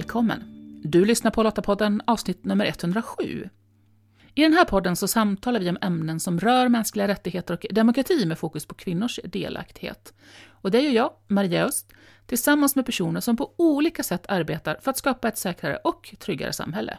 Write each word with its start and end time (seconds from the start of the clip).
välkommen! 0.00 0.44
Du 0.84 1.04
lyssnar 1.04 1.30
på 1.30 1.42
Lottapodden 1.42 2.02
avsnitt 2.04 2.44
nummer 2.44 2.66
107. 2.66 3.48
I 4.34 4.42
den 4.42 4.52
här 4.52 4.64
podden 4.64 4.96
så 4.96 5.08
samtalar 5.08 5.60
vi 5.60 5.70
om 5.70 5.78
ämnen 5.80 6.20
som 6.20 6.40
rör 6.40 6.68
mänskliga 6.68 7.08
rättigheter 7.08 7.54
och 7.54 7.66
demokrati 7.70 8.26
med 8.26 8.38
fokus 8.38 8.66
på 8.66 8.74
kvinnors 8.74 9.20
delaktighet. 9.24 10.14
Och 10.48 10.70
det 10.70 10.80
gör 10.80 10.92
jag, 10.92 11.12
Maria 11.28 11.64
Öst, 11.64 11.92
tillsammans 12.26 12.76
med 12.76 12.86
personer 12.86 13.20
som 13.20 13.36
på 13.36 13.54
olika 13.56 14.02
sätt 14.02 14.26
arbetar 14.28 14.78
för 14.82 14.90
att 14.90 14.98
skapa 14.98 15.28
ett 15.28 15.38
säkrare 15.38 15.76
och 15.76 16.14
tryggare 16.18 16.52
samhälle. 16.52 16.98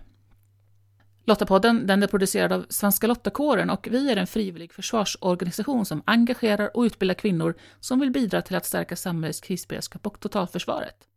Lottapodden 1.25 1.87
den 1.87 2.03
är 2.03 2.07
producerad 2.07 2.53
av 2.53 2.65
Svenska 2.69 3.07
Lottakåren 3.07 3.69
och 3.69 3.87
vi 3.91 4.11
är 4.11 4.17
en 4.17 4.27
frivillig 4.27 4.73
försvarsorganisation 4.73 5.85
som 5.85 6.03
engagerar 6.05 6.77
och 6.77 6.81
utbildar 6.81 7.15
kvinnor 7.15 7.55
som 7.79 7.99
vill 7.99 8.11
bidra 8.11 8.41
till 8.41 8.55
att 8.55 8.65
stärka 8.65 8.95
samhällets 8.95 9.41
krisberedskap 9.41 10.07
och 10.07 10.19
totalförsvaret. 10.19 11.07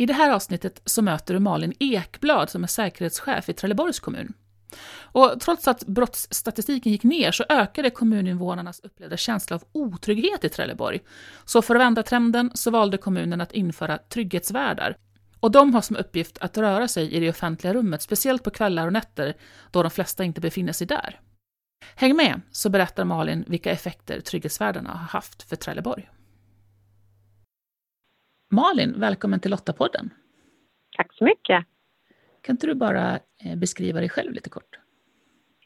I 0.00 0.06
det 0.06 0.12
här 0.12 0.30
avsnittet 0.30 0.82
så 0.84 1.02
möter 1.02 1.34
du 1.34 1.40
Malin 1.40 1.72
Ekblad 1.78 2.50
som 2.50 2.62
är 2.62 2.68
säkerhetschef 2.68 3.48
i 3.48 3.52
Trelleborgs 3.52 4.00
kommun. 4.00 4.32
Och 4.92 5.34
trots 5.40 5.68
att 5.68 5.86
brottsstatistiken 5.86 6.92
gick 6.92 7.02
ner 7.02 7.32
så 7.32 7.44
ökade 7.48 7.90
kommuninvånarnas 7.90 8.80
upplevda 8.80 9.16
känsla 9.16 9.56
av 9.56 9.64
otrygghet 9.72 10.44
i 10.44 10.48
Trelleborg. 10.48 11.00
Så 11.44 11.62
för 11.62 11.74
att 11.74 11.80
vända 11.80 12.02
trenden 12.02 12.50
så 12.54 12.70
valde 12.70 12.96
kommunen 12.96 13.40
att 13.40 13.52
införa 13.52 13.98
trygghetsvärdar. 13.98 14.96
Och 15.40 15.50
de 15.50 15.74
har 15.74 15.80
som 15.80 15.96
uppgift 15.96 16.38
att 16.38 16.58
röra 16.58 16.88
sig 16.88 17.12
i 17.12 17.20
det 17.20 17.30
offentliga 17.30 17.74
rummet, 17.74 18.02
speciellt 18.02 18.44
på 18.44 18.50
kvällar 18.50 18.86
och 18.86 18.92
nätter 18.92 19.36
då 19.70 19.82
de 19.82 19.90
flesta 19.90 20.24
inte 20.24 20.40
befinner 20.40 20.72
sig 20.72 20.86
där. 20.86 21.20
Häng 21.94 22.16
med 22.16 22.40
så 22.50 22.70
berättar 22.70 23.04
Malin 23.04 23.44
vilka 23.48 23.70
effekter 23.70 24.20
trygghetsvärdarna 24.20 24.90
har 24.90 24.98
haft 24.98 25.42
för 25.42 25.56
Trelleborg. 25.56 26.08
Malin, 28.52 28.94
välkommen 29.00 29.40
till 29.40 29.50
Lottapodden. 29.50 30.10
Tack 30.96 31.12
så 31.14 31.24
mycket. 31.24 31.64
Kan 32.40 32.52
inte 32.54 32.66
du 32.66 32.74
bara 32.74 33.18
eh, 33.44 33.56
beskriva 33.56 34.00
dig 34.00 34.08
själv 34.08 34.32
lite 34.32 34.50
kort? 34.50 34.78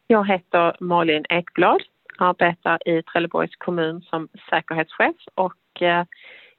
Jag 0.06 0.28
heter 0.28 0.76
Malin 0.80 1.24
Ekblad, 1.28 1.82
arbetar 2.18 2.88
i 2.88 3.02
Trelleborgs 3.02 3.56
kommun 3.58 4.02
som 4.02 4.28
säkerhetschef 4.50 5.16
och 5.34 5.82
eh, 5.82 6.06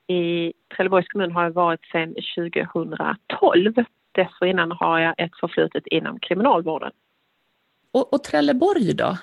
i 0.07 0.53
Trelleborgs 0.75 1.07
kommun 1.07 1.31
har 1.31 1.43
jag 1.43 1.51
varit 1.51 1.85
sedan 1.85 2.15
2012. 2.35 3.73
Dessförinnan 4.11 4.71
har 4.71 4.99
jag 4.99 5.15
ett 5.17 5.39
förflutet 5.39 5.87
inom 5.87 6.19
kriminalvården. 6.19 6.91
Och, 7.91 8.13
och 8.13 8.23
Trelleborg 8.23 8.93
då? 8.93 9.17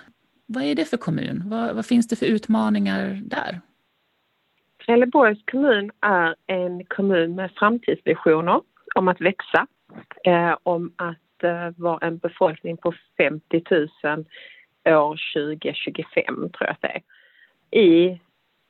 Vad 0.46 0.64
är 0.64 0.74
det 0.74 0.84
för 0.84 0.96
kommun? 0.96 1.42
Vad, 1.46 1.74
vad 1.74 1.86
finns 1.86 2.08
det 2.08 2.16
för 2.16 2.26
utmaningar 2.26 3.20
där? 3.24 3.60
Trelleborgs 4.86 5.38
kommun 5.50 5.90
är 6.00 6.34
en 6.46 6.84
kommun 6.84 7.34
med 7.34 7.50
framtidsvisioner 7.56 8.60
om 8.94 9.08
att 9.08 9.20
växa, 9.20 9.66
eh, 10.24 10.56
om 10.62 10.92
att 10.96 11.44
eh, 11.44 11.70
vara 11.76 12.06
en 12.06 12.18
befolkning 12.18 12.76
på 12.76 12.92
50 13.16 13.62
000 13.70 13.88
år 14.84 15.20
2025, 15.34 16.34
tror 16.34 16.50
jag 16.58 16.70
att 16.70 16.80
det 16.80 16.88
är. 16.88 17.02
I 17.80 18.20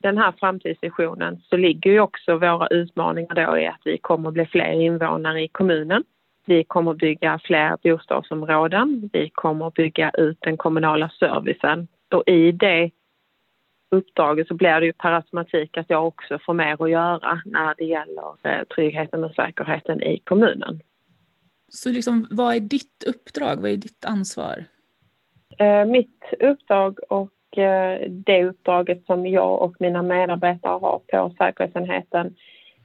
den 0.01 0.17
här 0.17 0.33
framtidsvisionen 0.39 1.41
så 1.49 1.57
ligger 1.57 1.91
ju 1.91 1.99
också 1.99 2.37
våra 2.37 2.67
utmaningar 2.67 3.35
då 3.35 3.57
i 3.57 3.67
att 3.67 3.81
vi 3.85 3.97
kommer 3.97 4.27
att 4.27 4.33
bli 4.33 4.45
fler 4.45 4.71
invånare 4.71 5.41
i 5.41 5.47
kommunen. 5.47 6.03
Vi 6.45 6.63
kommer 6.63 6.91
att 6.91 6.97
bygga 6.97 7.39
fler 7.43 7.77
bostadsområden. 7.83 9.09
Vi 9.13 9.29
kommer 9.29 9.67
att 9.67 9.73
bygga 9.73 10.11
ut 10.17 10.37
den 10.41 10.57
kommunala 10.57 11.09
servicen 11.09 11.87
och 12.11 12.23
i 12.27 12.51
det 12.51 12.91
uppdraget 13.93 14.47
så 14.47 14.53
blir 14.53 14.79
det 14.79 14.85
ju 14.85 14.93
per 14.93 15.11
automatik 15.11 15.77
att 15.77 15.89
jag 15.89 16.07
också 16.07 16.39
får 16.45 16.53
mer 16.53 16.83
att 16.83 16.89
göra 16.89 17.41
när 17.45 17.75
det 17.77 17.85
gäller 17.85 18.35
eh, 18.43 18.63
tryggheten 18.63 19.23
och 19.23 19.31
säkerheten 19.31 20.03
i 20.03 20.19
kommunen. 20.19 20.79
Så 21.69 21.89
liksom, 21.89 22.27
vad 22.31 22.55
är 22.55 22.59
ditt 22.59 23.03
uppdrag? 23.07 23.55
Vad 23.61 23.71
är 23.71 23.77
ditt 23.77 24.05
ansvar? 24.05 24.65
Eh, 25.57 25.85
mitt 25.85 26.23
uppdrag 26.39 26.99
och 27.09 27.57
eh, 27.57 28.09
det 28.09 28.45
uppdraget 28.45 29.05
som 29.05 29.27
jag 29.27 29.61
och 29.61 29.75
mina 29.79 30.01
medarbetare 30.01 30.79
har 30.81 30.99
på 30.99 31.35
säkerhetsenheten 31.37 32.35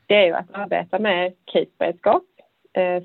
det 0.06 0.14
är 0.14 0.26
ju 0.26 0.32
att 0.32 0.50
arbeta 0.52 0.98
med 0.98 1.32
krisberedskap, 1.52 2.22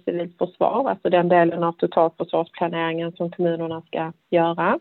civilt 0.06 0.38
försvar, 0.38 0.90
alltså 0.90 1.10
den 1.10 1.30
delen 1.30 1.64
av 1.64 1.72
totalförsvarsplaneringen 1.72 3.12
som 3.12 3.32
kommunerna 3.32 3.82
ska 3.82 4.12
göra. 4.30 4.80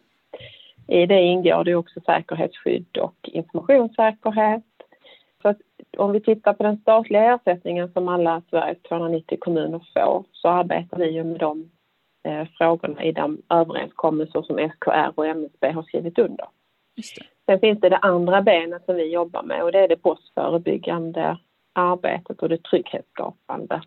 I 0.86 1.06
det 1.06 1.20
ingår 1.20 1.64
det 1.64 1.74
också 1.74 2.00
säkerhetsskydd 2.00 2.98
och 2.98 3.16
informationssäkerhet. 3.22 4.64
Så 5.42 5.48
att 5.48 5.58
om 5.96 6.12
vi 6.12 6.20
tittar 6.20 6.52
på 6.52 6.62
den 6.62 6.76
statliga 6.76 7.34
ersättningen 7.34 7.92
som 7.92 8.08
alla 8.08 8.42
Sveriges 8.50 8.82
290 8.82 9.38
kommuner 9.40 9.80
får 9.94 10.24
så 10.32 10.48
arbetar 10.48 10.98
vi 10.98 11.24
med 11.24 11.40
de 11.40 11.70
eh, 12.28 12.46
frågorna 12.58 13.04
i 13.04 13.12
de 13.12 13.42
överenskommelser 13.48 14.42
som 14.42 14.70
SKR 14.70 15.12
och 15.14 15.26
MSB 15.26 15.70
har 15.70 15.82
skrivit 15.82 16.18
under. 16.18 16.46
Sen 17.46 17.60
finns 17.60 17.80
det 17.80 17.88
det 17.88 17.96
andra 17.96 18.42
benet 18.42 18.84
som 18.84 18.96
vi 18.96 19.12
jobbar 19.12 19.42
med 19.42 19.62
och 19.62 19.72
det 19.72 19.78
är 19.78 19.88
det 19.88 20.02
brottsförebyggande 20.02 21.38
arbetet 21.72 22.42
och 22.42 22.48
det 22.48 22.62
trygghetsskapande. 22.62 23.82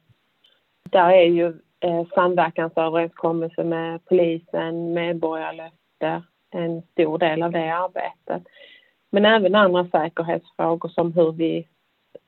Där 0.89 1.09
är 1.09 1.25
ju 1.25 1.47
eh, 1.79 2.05
samverkansöverenskommelse 2.13 3.63
med 3.63 4.05
polisen, 4.05 4.94
medborgarlöfte, 4.94 6.23
en 6.55 6.81
stor 6.81 7.17
del 7.17 7.43
av 7.43 7.51
det 7.51 7.75
arbetet. 7.75 8.43
Men 9.09 9.25
även 9.25 9.55
andra 9.55 9.88
säkerhetsfrågor 9.88 10.89
som 10.89 11.13
hur 11.13 11.31
vi 11.31 11.67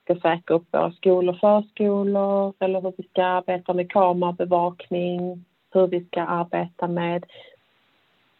ska 0.03 0.15
säkra 0.15 0.55
upp 0.55 0.67
våra 0.71 0.91
skolor 0.91 1.33
och 1.33 1.39
förskolor 1.39 2.53
eller 2.59 2.81
hur 2.81 2.93
vi 2.97 3.03
ska 3.03 3.23
arbeta 3.23 3.73
med 3.73 3.91
kamerabevakning, 3.91 5.45
hur 5.73 5.87
vi 5.87 6.05
ska 6.05 6.21
arbeta 6.21 6.87
med 6.87 7.25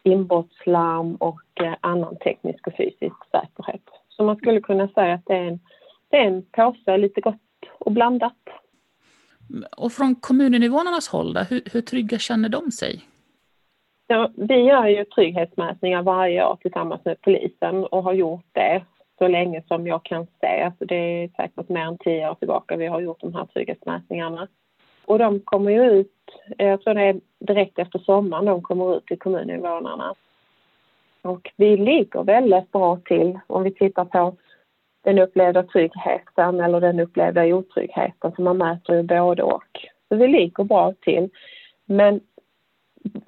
inbrottslarm 0.04 1.16
och 1.16 1.42
eh, 1.64 1.74
annan 1.82 2.16
teknisk 2.18 2.68
och 2.68 2.74
fysisk 2.78 3.16
säkerhet. 3.32 3.82
Så 4.10 4.24
man 4.24 4.36
skulle 4.36 4.62
kunna 4.62 4.88
säga 4.88 5.14
att 5.14 5.26
det 5.26 5.36
är 5.36 5.46
en, 5.46 5.60
det 6.10 6.18
är 6.18 6.28
en 6.28 6.42
påse 6.52 6.98
lite 6.98 7.22
gott 7.22 7.36
och 7.80 7.92
blandat. 7.92 8.34
Och 9.78 9.92
från 9.92 10.16
kommuninvånarnas 10.16 11.08
håll, 11.08 11.34
då, 11.34 11.40
hur, 11.40 11.62
hur 11.72 11.82
trygga 11.82 12.20
känner 12.20 12.50
de 12.50 12.72
sig? 12.72 13.02
Ja, 14.10 14.30
vi 14.36 14.56
gör 14.56 14.88
ju 14.88 15.06
trygghetsmätningar 15.06 16.04
varje 16.04 16.46
år 16.46 16.58
tillsammans 16.62 17.06
med 17.06 17.22
polisen 17.22 17.86
och 17.86 18.04
har 18.04 18.14
gjort 18.14 18.46
det 18.52 18.82
så 19.18 19.28
länge 19.28 19.64
som 19.68 19.88
jag 19.88 20.04
kan 20.04 20.28
se. 20.42 20.62
Alltså 20.62 20.86
det 20.86 20.96
är 20.96 21.28
säkert 21.28 21.70
mer 21.70 21.82
än 21.82 21.98
tio 21.98 22.30
år 22.30 22.36
tillbaka 22.36 22.76
vi 22.76 22.88
har 22.88 23.02
gjort 23.02 23.22
de 23.22 23.36
här 23.36 23.46
trygghetsmätningarna. 23.46 24.48
Och 25.06 25.20
de 25.20 25.40
kommer 25.40 25.72
ju 25.72 25.92
ut, 25.92 26.12
jag 26.58 26.82
tror 26.82 26.94
det 26.94 27.02
är 27.02 27.20
direkt 27.40 27.80
efter 27.80 28.00
sommaren 28.00 28.46
de 28.46 28.62
kommer 28.62 28.98
ut 28.98 29.06
till 29.06 29.20
kommuninvånarna. 29.20 30.14
Och 31.22 31.52
vi 31.56 31.78
ligger 31.78 32.24
väldigt 32.24 32.72
bra 32.72 33.00
till 33.06 33.40
om 33.48 33.64
vi 33.64 33.74
tittar 33.74 34.06
på 34.06 34.36
den 35.04 35.20
upplevda 35.20 35.64
tryggheten 35.64 36.60
eller 36.60 36.82
den 36.82 37.00
upplevda 37.00 37.46
otryggheten, 37.46 38.32
för 38.32 38.44
man 38.44 38.58
mäter 38.58 38.96
ju 38.96 39.04
både 39.04 39.44
och. 39.44 39.88
Så 40.10 40.16
vi 40.16 40.28
ligger 40.28 40.64
bra 40.64 40.94
till. 41.02 41.30
Men 41.86 42.22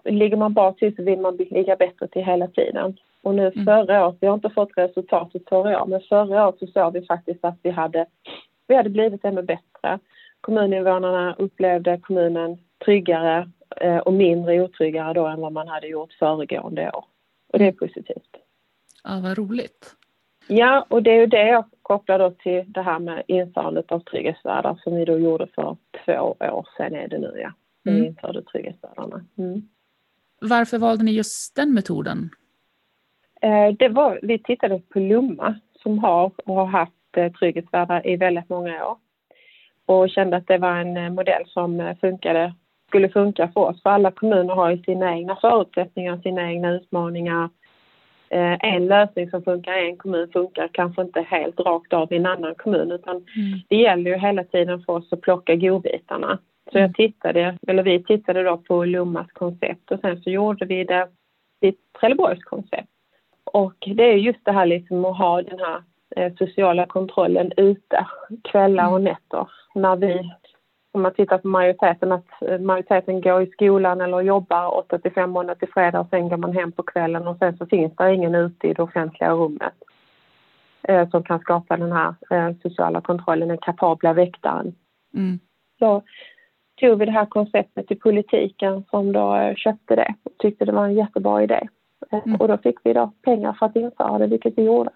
ligger 0.06 0.38
man 0.38 0.54
bra 0.54 0.74
till 0.74 0.96
så 0.96 1.04
vill 1.04 1.20
man 1.20 1.38
ligga 1.38 1.76
bättre 1.76 2.08
till 2.08 2.26
hela 2.26 2.48
tiden. 2.48 2.98
Och 3.22 3.36
nu 3.36 3.48
mm. 3.48 3.66
förra 3.66 4.08
året, 4.08 4.18
vi 4.22 4.28
har 4.28 4.34
inte 4.34 4.50
fått 4.50 4.78
resultatet 4.78 5.50
förra 5.50 5.82
året, 5.82 5.90
men 5.90 6.02
förra 6.02 6.48
året 6.48 6.60
så 6.60 6.68
såg 6.68 6.94
vi 6.94 7.06
faktiskt 7.06 7.46
att 7.46 7.60
vi 7.62 7.70
hade, 7.70 8.06
vi 8.68 8.76
hade 8.76 8.90
blivit 8.90 9.26
ännu 9.26 9.42
bättre. 9.42 10.00
Kommuninvånarna 10.42 11.36
upplevde 11.38 11.98
kommunen 11.98 12.58
tryggare 12.86 13.50
eh, 13.82 13.98
och 13.98 14.14
mindre 14.14 14.62
otryggare 14.62 15.14
då 15.14 15.28
än 15.28 15.42
vad 15.42 15.52
man 15.52 15.68
hade 15.68 15.88
gjort 15.88 16.14
föregående 16.14 16.92
år. 16.92 17.06
Och 17.54 17.60
det 17.60 17.68
är 17.68 17.72
positivt. 17.72 18.38
Ja, 19.04 19.20
vad 19.24 19.38
roligt. 19.38 19.96
Ja, 20.48 20.86
och 20.90 21.04
det 21.04 21.12
är 21.12 21.20
ju 21.20 21.26
det 21.26 21.48
jag 21.48 21.66
kopplar 21.82 22.20
då 22.20 22.32
till 22.32 22.64
det 22.68 22.82
här 22.82 23.00
med 23.00 23.24
införandet 23.28 23.92
av 23.92 24.00
trygghetsvärdar 24.00 24.80
som 24.84 24.96
vi 24.96 25.06
då 25.06 25.20
gjorde 25.20 25.48
för 25.48 25.78
två 26.06 26.36
år 26.40 26.68
sedan 26.78 26.96
är 26.96 27.08
det 27.08 27.18
nu 27.18 27.40
ja 27.42 27.54
mm. 27.90 28.02
vi 28.02 28.08
införde 28.08 28.44
trygghetsvärdarna. 28.44 29.09
Mm. 29.40 29.62
Varför 30.42 30.78
valde 30.78 31.04
ni 31.04 31.12
just 31.12 31.56
den 31.56 31.74
metoden? 31.74 32.30
Eh, 33.42 33.76
det 33.80 33.90
var, 33.90 34.20
vi 34.22 34.40
tittade 34.40 34.80
på 34.80 35.00
Lumma 35.00 35.56
som 35.84 36.00
har 36.00 36.32
och 36.46 36.56
har 36.56 36.66
haft 36.66 37.18
eh, 37.18 37.32
trygghetsvärdar 37.32 38.08
i 38.08 38.16
väldigt 38.16 38.50
många 38.50 38.86
år 38.86 38.98
och 39.86 40.10
kände 40.10 40.38
att 40.38 40.48
det 40.48 40.58
var 40.58 40.76
en 40.76 40.98
eh, 40.98 41.10
modell 41.10 41.44
som 41.48 41.96
funkade, 42.02 42.54
skulle 42.88 43.10
funka 43.10 43.48
för 43.54 43.62
oss. 43.62 43.84
För 43.84 43.90
alla 43.90 44.12
kommuner 44.12 44.56
har 44.56 44.70
ju 44.72 44.84
sina 44.84 45.16
egna 45.16 45.36
förutsättningar, 45.36 46.18
sina 46.18 46.52
egna 46.52 46.72
utmaningar. 46.72 47.50
En 48.62 48.86
lösning 48.86 49.30
som 49.30 49.44
funkar 49.44 49.86
i 49.86 49.90
en 49.90 49.98
kommun 49.98 50.30
funkar 50.34 50.70
kanske 50.74 51.02
inte 51.02 51.22
helt 51.22 51.60
rakt 51.60 51.94
av 51.94 52.14
i 52.14 52.16
en 52.16 52.26
annan 52.26 52.56
kommun 52.56 52.92
utan 52.92 53.16
mm. 53.16 53.60
det 53.68 53.76
gäller 53.76 54.12
ju 54.12 54.18
hela 54.18 54.44
tiden 54.44 54.82
för 54.82 54.94
oss 54.94 55.14
att 55.14 55.22
plocka 55.22 55.56
godbitarna. 55.56 56.40
Så 56.72 56.80
jag 56.80 56.96
tittade, 56.96 57.58
eller 57.68 57.84
vi 57.84 58.04
tittade 58.04 58.44
då 58.44 58.58
på 58.58 58.86
Lummas 58.86 59.32
koncept 59.32 59.92
och 59.92 60.00
sen 60.00 60.22
så 60.22 60.30
gjorde 60.30 60.66
vi 60.66 60.84
det 60.84 61.08
i 61.62 61.74
Trelleborgs 62.00 62.44
koncept. 62.44 62.90
Och 63.44 63.76
det 63.96 64.04
är 64.04 64.16
just 64.16 64.46
det 64.46 64.52
här 64.52 64.66
liksom 64.66 65.06
att 65.06 65.18
ha 65.18 65.42
den 65.42 65.60
här 65.60 65.84
eh, 66.16 66.34
sociala 66.38 66.86
kontrollen 66.86 67.52
ute 67.58 68.08
kvällar 68.44 68.92
och 68.92 69.02
nätter 69.02 69.48
när 69.76 69.96
vi 69.96 70.32
om 70.92 71.02
man 71.02 71.14
tittar 71.14 71.38
på 71.38 71.48
majoriteten, 71.48 72.12
att 72.12 72.28
majoriteten 72.60 73.22
går 73.22 73.42
i 73.42 73.52
skolan 73.52 74.02
eller 74.02 74.22
jobbar 74.22 74.78
8 74.78 75.00
till 75.00 75.12
5 75.12 75.30
månader 75.30 75.60
till 75.60 75.74
fredag 75.74 76.00
och 76.00 76.10
sen 76.10 76.30
går 76.30 76.38
man 76.38 76.54
hem 76.54 76.72
på 76.72 76.84
kvällen 76.84 77.28
och 77.28 77.38
sen 77.38 77.58
så 77.58 77.66
finns 77.66 77.96
det 77.96 78.14
ingen 78.14 78.36
ute 78.36 78.68
i 78.68 78.74
det 78.74 78.84
offentliga 78.84 79.32
rummet 79.32 79.74
eh, 80.82 81.10
som 81.10 81.24
kan 81.24 81.40
skapa 81.40 81.78
den 81.78 81.92
här 81.92 82.16
eh, 82.30 82.56
sociala 82.62 83.02
kontrollen, 83.02 83.48
den 83.48 83.58
kapabla 83.58 84.14
väktaren. 84.14 84.76
Mm. 85.14 85.40
Så 85.80 86.04
tog 86.80 87.00
vi 87.00 87.06
det 87.06 87.12
här 87.12 87.26
konceptet 87.26 87.88
till 87.88 88.00
politiken 88.00 88.84
som 88.90 89.12
då 89.12 89.54
köpte 89.58 89.96
det 89.96 90.16
och 90.24 90.32
tyckte 90.38 90.66
det 90.66 90.72
var 90.72 90.86
en 90.86 90.96
jättebra 90.96 91.44
idé. 91.44 91.68
Eh, 92.12 92.20
mm. 92.26 92.42
Och 92.42 92.48
då 92.48 92.58
fick 92.58 92.78
vi 92.84 92.94
då 92.94 93.12
pengar 93.22 93.54
för 93.54 93.66
att 93.66 93.76
införa 93.76 94.18
det, 94.18 94.28
vilket 94.28 94.58
vi 94.58 94.64
gjorde. 94.64 94.92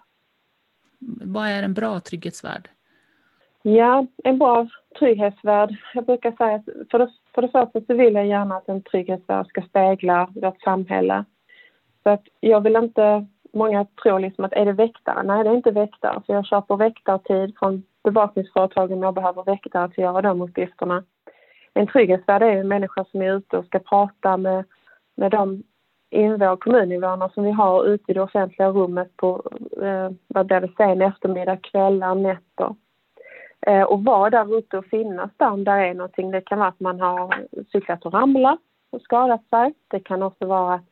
Vad 1.24 1.48
är 1.48 1.62
en 1.62 1.74
bra 1.74 2.00
trygghetsvärld? 2.00 2.68
Ja, 3.62 4.06
en 4.24 4.38
bra 4.38 4.68
trygghetsvärld. 4.98 5.76
Jag 5.94 6.04
brukar 6.04 6.32
säga 6.32 6.54
att 6.54 6.90
för 6.90 6.98
det, 6.98 7.08
för 7.34 7.42
det 7.42 7.48
första 7.48 7.80
så 7.80 7.94
vill 7.94 8.14
jag 8.14 8.26
gärna 8.26 8.56
att 8.56 8.68
en 8.68 8.82
trygghetsvärld 8.82 9.46
ska 9.46 9.62
spegla 9.62 10.28
vårt 10.34 10.62
samhälle. 10.62 11.24
Så 12.02 12.10
att 12.10 12.22
jag 12.40 12.60
vill 12.60 12.76
inte, 12.76 13.26
många 13.52 13.86
tror 14.02 14.18
liksom 14.18 14.44
att 14.44 14.52
är 14.52 14.64
det 14.64 14.72
väktare? 14.72 15.22
Nej, 15.22 15.44
det 15.44 15.50
är 15.50 15.54
inte 15.54 15.70
väktare. 15.70 16.22
För 16.26 16.34
jag 16.34 16.46
köper 16.46 16.76
väktartid 16.76 17.54
från 17.58 17.82
bevakningsföretagen 18.04 19.02
jag 19.02 19.14
behöver 19.14 19.44
väktare 19.44 19.88
till 19.88 20.04
att 20.04 20.14
göra 20.14 20.22
de 20.22 20.42
uppgifterna. 20.42 21.04
En 21.74 21.86
trygghetsvärd 21.86 22.42
är 22.42 22.46
en 22.46 22.68
människa 22.68 23.04
som 23.04 23.22
är 23.22 23.36
ute 23.36 23.58
och 23.58 23.66
ska 23.66 23.78
prata 23.78 24.36
med, 24.36 24.64
med 25.16 25.30
de 25.30 25.62
invånare, 26.10 26.56
kommuninvånare 26.56 27.30
som 27.34 27.44
vi 27.44 27.50
har 27.50 27.86
ute 27.86 28.10
i 28.10 28.14
det 28.14 28.22
offentliga 28.22 28.68
rummet 28.68 29.16
på 29.16 29.42
eh, 29.82 30.10
vad 30.28 30.46
blir 30.46 30.60
det, 30.60 30.70
sen 30.76 31.02
eftermiddag, 31.02 31.56
kvällar, 31.56 32.14
nätter. 32.14 32.74
Eh, 33.66 33.82
och 33.82 34.04
vara 34.04 34.30
där 34.30 34.58
ute 34.58 34.78
och 34.78 34.86
finnas 34.86 35.30
där 35.36 35.50
om 35.50 35.64
det 35.64 35.70
är 35.70 35.94
någonting. 35.94 36.30
Det 36.30 36.40
kan 36.40 36.58
vara 36.58 36.68
att 36.68 36.80
man 36.80 37.00
har 37.00 37.34
cyklat 37.72 38.06
och 38.06 38.14
ramlat 38.14 38.58
och 38.90 39.00
skadat 39.00 39.48
sig. 39.50 39.74
Det 39.88 40.00
kan 40.00 40.22
också 40.22 40.46
vara 40.46 40.74
att 40.74 40.84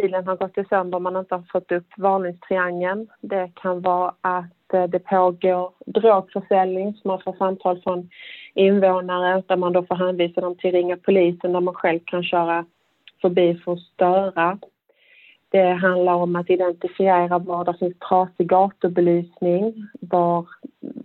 bilen 0.00 0.26
har 0.26 0.36
gått 0.36 0.68
sönder 0.68 0.96
och 0.96 1.02
man 1.02 1.16
inte 1.16 1.34
har 1.34 1.42
fått 1.52 1.72
upp 1.72 1.86
varningstriangeln. 1.96 3.08
Det 3.20 3.50
kan 3.54 3.80
vara 3.82 4.14
att 4.20 4.74
eh, 4.74 4.84
det 4.84 4.98
pågår 4.98 5.72
drogförsäljning 5.86 6.94
som 6.94 7.08
man 7.08 7.20
får 7.20 7.32
samtal 7.32 7.80
från 7.82 8.10
invånare 8.54 9.42
där 9.46 9.56
man 9.56 9.72
då 9.72 9.82
får 9.82 9.94
hänvisa 9.94 10.40
dem 10.40 10.56
till 10.56 10.72
ringa 10.72 10.96
polisen 10.96 11.52
där 11.52 11.60
man 11.60 11.74
själv 11.74 12.00
kan 12.04 12.22
köra 12.22 12.64
förbi 13.20 13.54
för 13.64 13.72
att 13.72 13.80
störa. 13.80 14.58
Det 15.48 15.68
handlar 15.68 16.14
om 16.14 16.36
att 16.36 16.50
identifiera 16.50 17.38
var 17.38 17.64
det 17.64 17.78
finns 17.78 17.98
trasig 17.98 18.48
gatubelysning, 18.48 19.88
var 20.00 20.46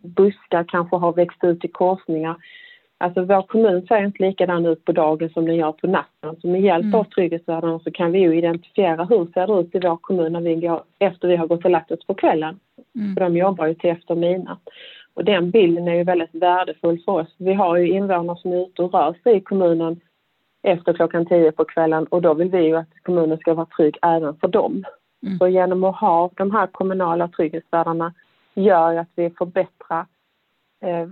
buskar 0.04 0.66
kanske 0.68 0.96
har 0.96 1.14
växt 1.14 1.44
ut 1.44 1.66
i 1.66 1.68
korsningar. 1.68 2.36
Alltså 3.02 3.22
vår 3.22 3.42
kommun 3.42 3.88
ser 3.88 4.06
inte 4.06 4.24
likadan 4.24 4.66
ut 4.66 4.86
på 4.86 4.92
dagen 4.92 5.30
som 5.30 5.46
den 5.46 5.56
gör 5.56 5.72
på 5.72 5.88
natten. 5.88 6.36
Så 6.42 6.48
med 6.48 6.62
hjälp 6.62 6.84
mm. 6.84 6.96
av 6.96 7.04
trygghetsvärdarna 7.04 7.80
så 7.80 7.92
kan 7.92 8.12
vi 8.12 8.20
ju 8.20 8.38
identifiera 8.38 9.04
hur 9.06 9.26
ser 9.34 9.48
det 9.48 9.62
ut 9.62 9.76
i 9.76 9.80
vår 9.80 9.98
kommun 9.98 10.34
när 10.34 10.42
vi 10.42 10.56
går, 10.56 10.84
efter 11.00 11.28
vi 11.28 11.36
har 11.36 11.48
gått 11.48 11.66
och 11.66 11.72
lagt 11.72 11.92
oss 11.92 12.06
på 12.06 12.14
kvällen. 12.14 12.60
Mm. 12.96 13.16
För 13.16 13.22
de 13.22 13.38
jobbar 13.38 13.68
ju 13.68 13.74
till 13.74 13.90
efter 13.90 14.16
midnatt. 14.16 14.62
Och 15.14 15.26
den 15.26 15.52
bilden 15.52 15.88
är 15.88 15.96
ju 15.96 16.04
väldigt 16.04 16.36
värdefull 16.36 17.00
för 17.06 17.12
oss. 17.12 17.36
Vi 17.38 17.54
har 17.54 17.78
ju 17.78 17.90
invånare 17.90 18.38
som 18.38 18.54
är 18.54 18.64
ute 18.66 18.82
och 18.82 18.94
rör 18.94 19.16
sig 19.24 19.36
i 19.36 19.42
kommunen 19.42 20.00
efter 20.64 20.94
klockan 20.94 21.26
tio 21.26 21.52
på 21.52 21.66
kvällen 21.66 22.06
och 22.06 22.22
då 22.22 22.34
vill 22.34 22.50
vi 22.50 22.62
ju 22.62 22.76
att 22.78 22.90
kommunen 23.04 23.38
ska 23.38 23.54
vara 23.54 23.68
trygg 23.78 23.98
även 24.02 24.36
för 24.36 24.48
dem. 24.48 24.84
Mm. 25.24 25.38
Så 25.38 25.48
genom 25.48 25.84
att 25.84 25.96
ha 25.96 26.30
de 26.36 26.52
här 26.52 26.68
kommunala 26.68 27.28
trygghetsvärdarna 27.28 28.14
gör 28.54 28.96
att 28.96 29.10
vi 29.16 29.30
förbättrar, 29.30 30.06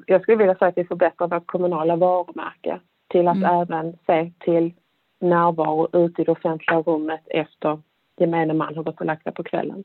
jag 0.06 0.22
skulle 0.22 0.38
vilja 0.38 0.56
säga 0.56 0.70
att 0.70 0.78
vi 0.78 0.86
förbättrar 0.86 1.28
vårt 1.28 1.48
kommunala 1.48 1.96
varumärke 1.96 2.80
till 3.12 3.28
att 3.28 3.38
mm. 3.38 3.62
även 3.62 3.98
se 4.08 4.32
till 4.40 4.74
närvaro 5.22 6.06
ute 6.06 6.22
i 6.22 6.26
det 6.26 6.32
offentliga 6.32 6.82
rummet 6.82 7.22
efter 7.28 7.82
gemene 8.18 8.54
man 8.54 8.76
har 8.76 8.84
gått 8.84 9.00
och 9.00 9.06
lagt 9.06 9.24
sig 9.24 9.34
på 9.34 9.44
kvällen. 9.44 9.84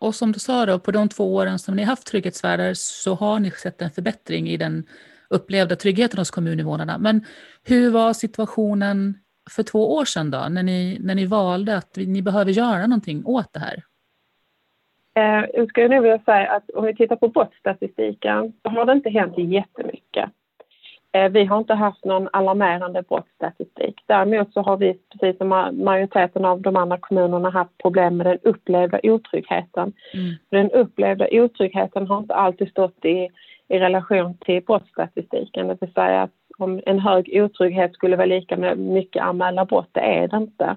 Och 0.00 0.14
som 0.14 0.32
du 0.32 0.38
sa 0.38 0.66
då, 0.66 0.78
på 0.78 0.90
de 0.90 1.08
två 1.08 1.34
åren 1.34 1.58
som 1.58 1.76
ni 1.76 1.82
haft 1.82 2.06
trygghetsvärdar 2.06 2.74
så 2.74 3.14
har 3.14 3.40
ni 3.40 3.50
sett 3.50 3.82
en 3.82 3.90
förbättring 3.90 4.48
i 4.48 4.56
den 4.56 4.86
upplevda 5.30 5.76
tryggheten 5.76 6.18
hos 6.18 6.30
kommuninvånarna. 6.30 6.98
Men 6.98 7.24
hur 7.64 7.90
var 7.90 8.12
situationen 8.12 9.18
för 9.50 9.62
två 9.62 9.94
år 9.94 10.04
sedan 10.04 10.30
då, 10.30 10.46
när 10.50 10.62
ni, 10.62 10.98
när 11.00 11.14
ni 11.14 11.26
valde 11.26 11.76
att 11.76 11.96
ni 11.96 12.22
behöver 12.22 12.52
göra 12.52 12.86
någonting 12.86 13.22
åt 13.24 13.52
det 13.52 13.60
här? 13.60 13.84
Eh, 15.18 15.44
jag 15.54 15.68
skulle 15.68 15.88
nog 15.88 16.02
vilja 16.02 16.18
säga 16.18 16.50
att 16.50 16.70
om 16.70 16.84
vi 16.84 16.94
tittar 16.94 17.16
på 17.16 17.28
brottsstatistiken 17.28 18.52
så 18.62 18.68
har 18.68 18.84
det 18.84 18.92
inte 18.92 19.10
hänt 19.10 19.38
jättemycket. 19.38 20.30
Eh, 21.12 21.28
vi 21.28 21.44
har 21.44 21.58
inte 21.58 21.74
haft 21.74 22.04
någon 22.04 22.28
alarmerande 22.32 23.02
brottsstatistik. 23.02 24.02
Däremot 24.06 24.52
så 24.52 24.62
har 24.62 24.76
vi, 24.76 24.98
precis 25.12 25.38
som 25.38 25.48
majoriteten 25.72 26.44
av 26.44 26.60
de 26.62 26.76
andra 26.76 26.98
kommunerna, 26.98 27.50
haft 27.50 27.78
problem 27.78 28.16
med 28.16 28.26
den 28.26 28.38
upplevda 28.42 29.00
otryggheten. 29.02 29.92
Mm. 30.14 30.34
Den 30.50 30.70
upplevda 30.70 31.26
otryggheten 31.30 32.06
har 32.06 32.18
inte 32.18 32.34
alltid 32.34 32.70
stått 32.70 33.04
i, 33.04 33.28
i 33.68 33.78
relation 33.78 34.36
till 34.40 34.62
brottsstatistiken. 34.62 35.68
Det 35.68 35.76
vill 35.80 35.92
säga 35.92 36.22
att 36.22 36.30
om 36.58 36.80
en 36.86 36.98
hög 36.98 37.30
otrygghet 37.32 37.94
skulle 37.94 38.16
vara 38.16 38.26
lika 38.26 38.56
med 38.56 38.78
mycket 38.78 39.22
anmälda 39.22 39.64
brott, 39.64 39.88
det 39.92 40.00
är 40.00 40.28
det 40.28 40.36
inte. 40.36 40.76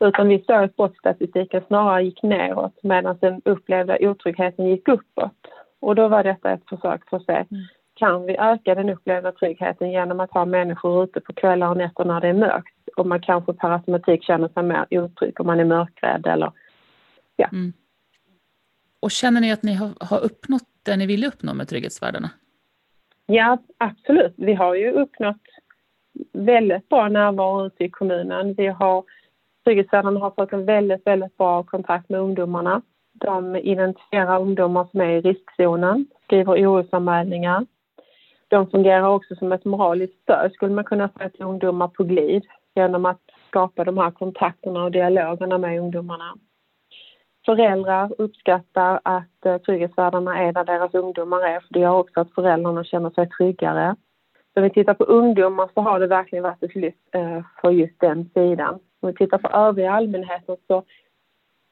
Utan 0.00 0.28
vi 0.28 0.44
såg 0.46 0.56
att 0.56 0.76
brottsstatistiken 0.76 1.62
snarare 1.66 2.04
gick 2.04 2.22
neråt 2.22 2.78
medan 2.82 3.18
den 3.20 3.42
upplevda 3.44 3.96
otryggheten 4.00 4.66
gick 4.66 4.88
uppåt. 4.88 5.46
Och 5.80 5.94
då 5.94 6.08
var 6.08 6.24
detta 6.24 6.52
ett 6.52 6.68
försök 6.68 7.08
för 7.10 7.16
att 7.16 7.24
se, 7.24 7.32
mm. 7.32 7.64
kan 7.94 8.26
vi 8.26 8.36
öka 8.36 8.74
den 8.74 8.88
upplevda 8.88 9.32
tryggheten 9.32 9.90
genom 9.90 10.20
att 10.20 10.30
ha 10.30 10.44
människor 10.44 11.04
ute 11.04 11.20
på 11.20 11.32
kvällar 11.32 11.68
och 11.68 11.76
nätter 11.76 12.04
när 12.04 12.20
det 12.20 12.28
är 12.28 12.32
mörkt 12.32 12.88
och 12.96 13.06
man 13.06 13.20
kanske 13.20 13.52
per 13.52 13.70
automatik 13.70 14.24
känner 14.24 14.48
sig 14.48 14.62
mer 14.62 14.86
otrygg 14.90 15.40
om 15.40 15.46
man 15.46 15.60
är 15.60 15.64
mörkrädd 15.64 16.26
eller 16.26 16.52
ja. 17.36 17.48
Mm. 17.52 17.72
Och 19.00 19.10
känner 19.10 19.40
ni 19.40 19.52
att 19.52 19.62
ni 19.62 19.74
har, 19.74 19.90
har 20.00 20.24
uppnått 20.24 20.68
det 20.82 20.96
ni 20.96 21.06
ville 21.06 21.26
uppnå 21.26 21.54
med 21.54 21.68
trygghetsvärdena? 21.68 22.30
Ja, 23.26 23.58
absolut. 23.78 24.34
Vi 24.36 24.54
har 24.54 24.74
ju 24.74 24.90
uppnått 24.90 25.42
väldigt 26.32 26.88
bra 26.88 27.08
närvaro 27.08 27.66
ute 27.66 27.84
i 27.84 27.90
kommunen. 27.90 28.54
Vi 28.54 28.66
har 28.66 29.04
Trygghetsvärdarna 29.64 30.20
har 30.20 30.30
fått 30.30 30.52
en 30.52 30.64
väldigt, 30.64 31.06
väldigt 31.06 31.36
bra 31.36 31.62
kontakt 31.62 32.08
med 32.08 32.20
ungdomarna. 32.20 32.82
De 33.12 33.56
identifierar 33.56 34.40
ungdomar 34.40 34.86
som 34.90 35.00
är 35.00 35.10
i 35.10 35.20
riskzonen, 35.20 36.06
skriver 36.24 36.52
orosanmälningar. 36.52 37.66
De 38.48 38.70
fungerar 38.70 39.08
också 39.08 39.34
som 39.34 39.52
ett 39.52 39.64
moraliskt 39.64 40.22
stöd, 40.22 40.52
skulle 40.52 40.74
man 40.74 40.84
kunna 40.84 41.08
säga, 41.08 41.30
till 41.30 41.44
ungdomar 41.44 41.88
på 41.88 42.04
glid 42.04 42.44
genom 42.74 43.06
att 43.06 43.20
skapa 43.48 43.84
de 43.84 43.98
här 43.98 44.10
kontakterna 44.10 44.84
och 44.84 44.90
dialogerna 44.90 45.58
med 45.58 45.80
ungdomarna. 45.80 46.34
Föräldrar 47.46 48.12
uppskattar 48.18 49.00
att 49.04 49.46
eh, 49.46 49.58
trygghetsvärdarna 49.58 50.38
är 50.38 50.52
där 50.52 50.64
deras 50.64 50.94
ungdomar 50.94 51.40
är, 51.40 51.60
för 51.60 51.74
det 51.74 51.80
gör 51.80 51.98
också 51.98 52.20
att 52.20 52.34
föräldrarna 52.34 52.84
känner 52.84 53.10
sig 53.10 53.28
tryggare. 53.28 53.96
Så 54.54 54.60
om 54.60 54.62
vi 54.62 54.70
tittar 54.70 54.94
på 54.94 55.04
ungdomar 55.04 55.70
så 55.74 55.80
har 55.80 56.00
det 56.00 56.06
verkligen 56.06 56.42
varit 56.42 56.62
ett 56.62 56.74
lyft 56.74 57.08
eh, 57.12 57.42
för 57.60 57.70
just 57.70 58.00
den 58.00 58.30
sidan. 58.34 58.78
Om 59.02 59.08
vi 59.08 59.14
tittar 59.14 59.38
på 59.38 59.48
övriga 59.48 59.92
allmänheten 59.92 60.56
så 60.66 60.84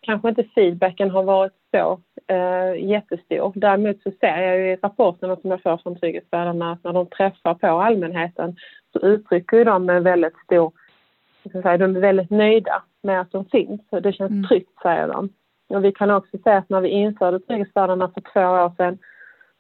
kanske 0.01 0.29
inte 0.29 0.45
feedbacken 0.45 1.11
har 1.11 1.23
varit 1.23 1.53
så 1.71 2.01
eh, 2.27 2.89
jättestor. 2.89 3.53
Däremot 3.55 4.03
så 4.03 4.11
ser 4.21 4.43
jag 4.43 4.59
ju 4.59 4.73
i 4.73 4.77
rapporterna 4.77 5.37
som 5.37 5.51
jag 5.51 5.63
får 5.63 5.77
från 5.77 5.99
trygghetsvärdarna 5.99 6.73
att 6.73 6.85
när 6.85 6.93
de 6.93 7.07
träffar 7.07 7.55
på 7.55 7.67
allmänheten 7.67 8.57
så 8.93 8.99
uttrycker 8.99 9.65
de 9.65 9.85
med 9.85 10.03
väldigt 10.03 10.39
stor, 10.45 10.73
säga, 11.53 11.79
de 11.79 11.97
är 11.97 12.01
väldigt 12.01 12.31
nöjda 12.31 12.83
med 13.03 13.21
att 13.21 13.33
de 13.33 13.45
finns. 13.45 13.81
Det 13.91 14.13
känns 14.13 14.31
mm. 14.31 14.49
tryggt 14.49 14.81
säger 14.83 15.09
de. 15.09 15.29
Och 15.69 15.85
vi 15.85 15.93
kan 15.93 16.11
också 16.11 16.39
säga 16.39 16.57
att 16.57 16.69
när 16.69 16.81
vi 16.81 16.89
införde 16.89 17.41
trygghetsvärdarna 17.41 18.09
för 18.09 18.21
två 18.21 18.41
år 18.41 18.73
sedan 18.77 18.99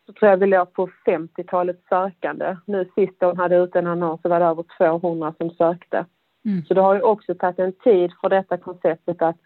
så 0.06 0.12
tror 0.12 0.30
jag 0.30 0.36
vi 0.36 0.46
låg 0.46 0.72
på 0.72 0.88
50-talet 1.06 1.80
sökande. 1.88 2.56
Nu 2.66 2.90
sist 2.94 3.20
de 3.20 3.38
hade 3.38 3.56
ut 3.56 3.76
en 3.76 3.86
annons 3.86 4.22
så 4.22 4.28
var 4.28 4.40
det 4.40 4.46
över 4.46 4.64
200 4.78 5.34
som 5.38 5.50
sökte. 5.50 6.04
Mm. 6.44 6.64
Så 6.64 6.74
det 6.74 6.80
har 6.80 6.94
ju 6.94 7.02
också 7.02 7.34
tagit 7.34 7.58
en 7.58 7.72
tid 7.72 8.12
för 8.20 8.28
detta 8.28 8.56
konceptet 8.56 9.22
att 9.22 9.36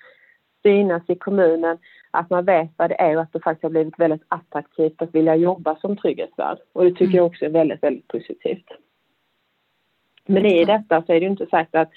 synas 0.63 1.03
i 1.09 1.15
kommunen, 1.15 1.79
att 2.11 2.31
man 2.31 2.45
vet 2.45 2.71
vad 2.77 2.91
det 2.91 3.01
är 3.01 3.17
och 3.17 3.23
att 3.23 3.33
det 3.33 3.41
faktiskt 3.41 3.63
har 3.63 3.71
blivit 3.71 3.99
väldigt 3.99 4.25
attraktivt 4.29 5.03
att 5.03 5.15
vilja 5.15 5.37
jobba 5.37 5.77
som 5.77 5.97
trygghetsvärd. 5.97 6.59
Och 6.73 6.85
det 6.85 6.91
tycker 6.91 7.05
mm. 7.05 7.17
jag 7.17 7.27
också 7.27 7.45
är 7.45 7.51
väldigt, 7.51 7.83
väldigt 7.83 8.09
positivt. 8.09 8.69
Men 10.27 10.47
i 10.47 10.65
detta 10.65 11.03
så 11.03 11.13
är 11.13 11.21
det 11.21 11.25
ju 11.25 11.31
inte 11.31 11.47
sagt 11.47 11.75
att 11.75 11.91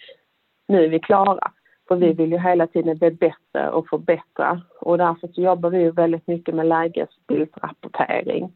nu 0.67 0.85
är 0.85 0.89
vi 0.89 0.99
klara. 0.99 1.51
För 1.87 1.95
vi 1.95 2.05
mm. 2.05 2.17
vill 2.17 2.31
ju 2.31 2.37
hela 2.37 2.67
tiden 2.67 2.97
bli 2.97 3.11
bättre 3.11 3.69
och 3.69 3.87
förbättra. 3.87 4.61
Och 4.81 4.97
därför 4.97 5.27
så 5.27 5.41
jobbar 5.41 5.69
vi 5.69 5.79
ju 5.79 5.91
väldigt 5.91 6.27
mycket 6.27 6.55
med 6.55 6.65
lägesbildsrapportering 6.65 8.51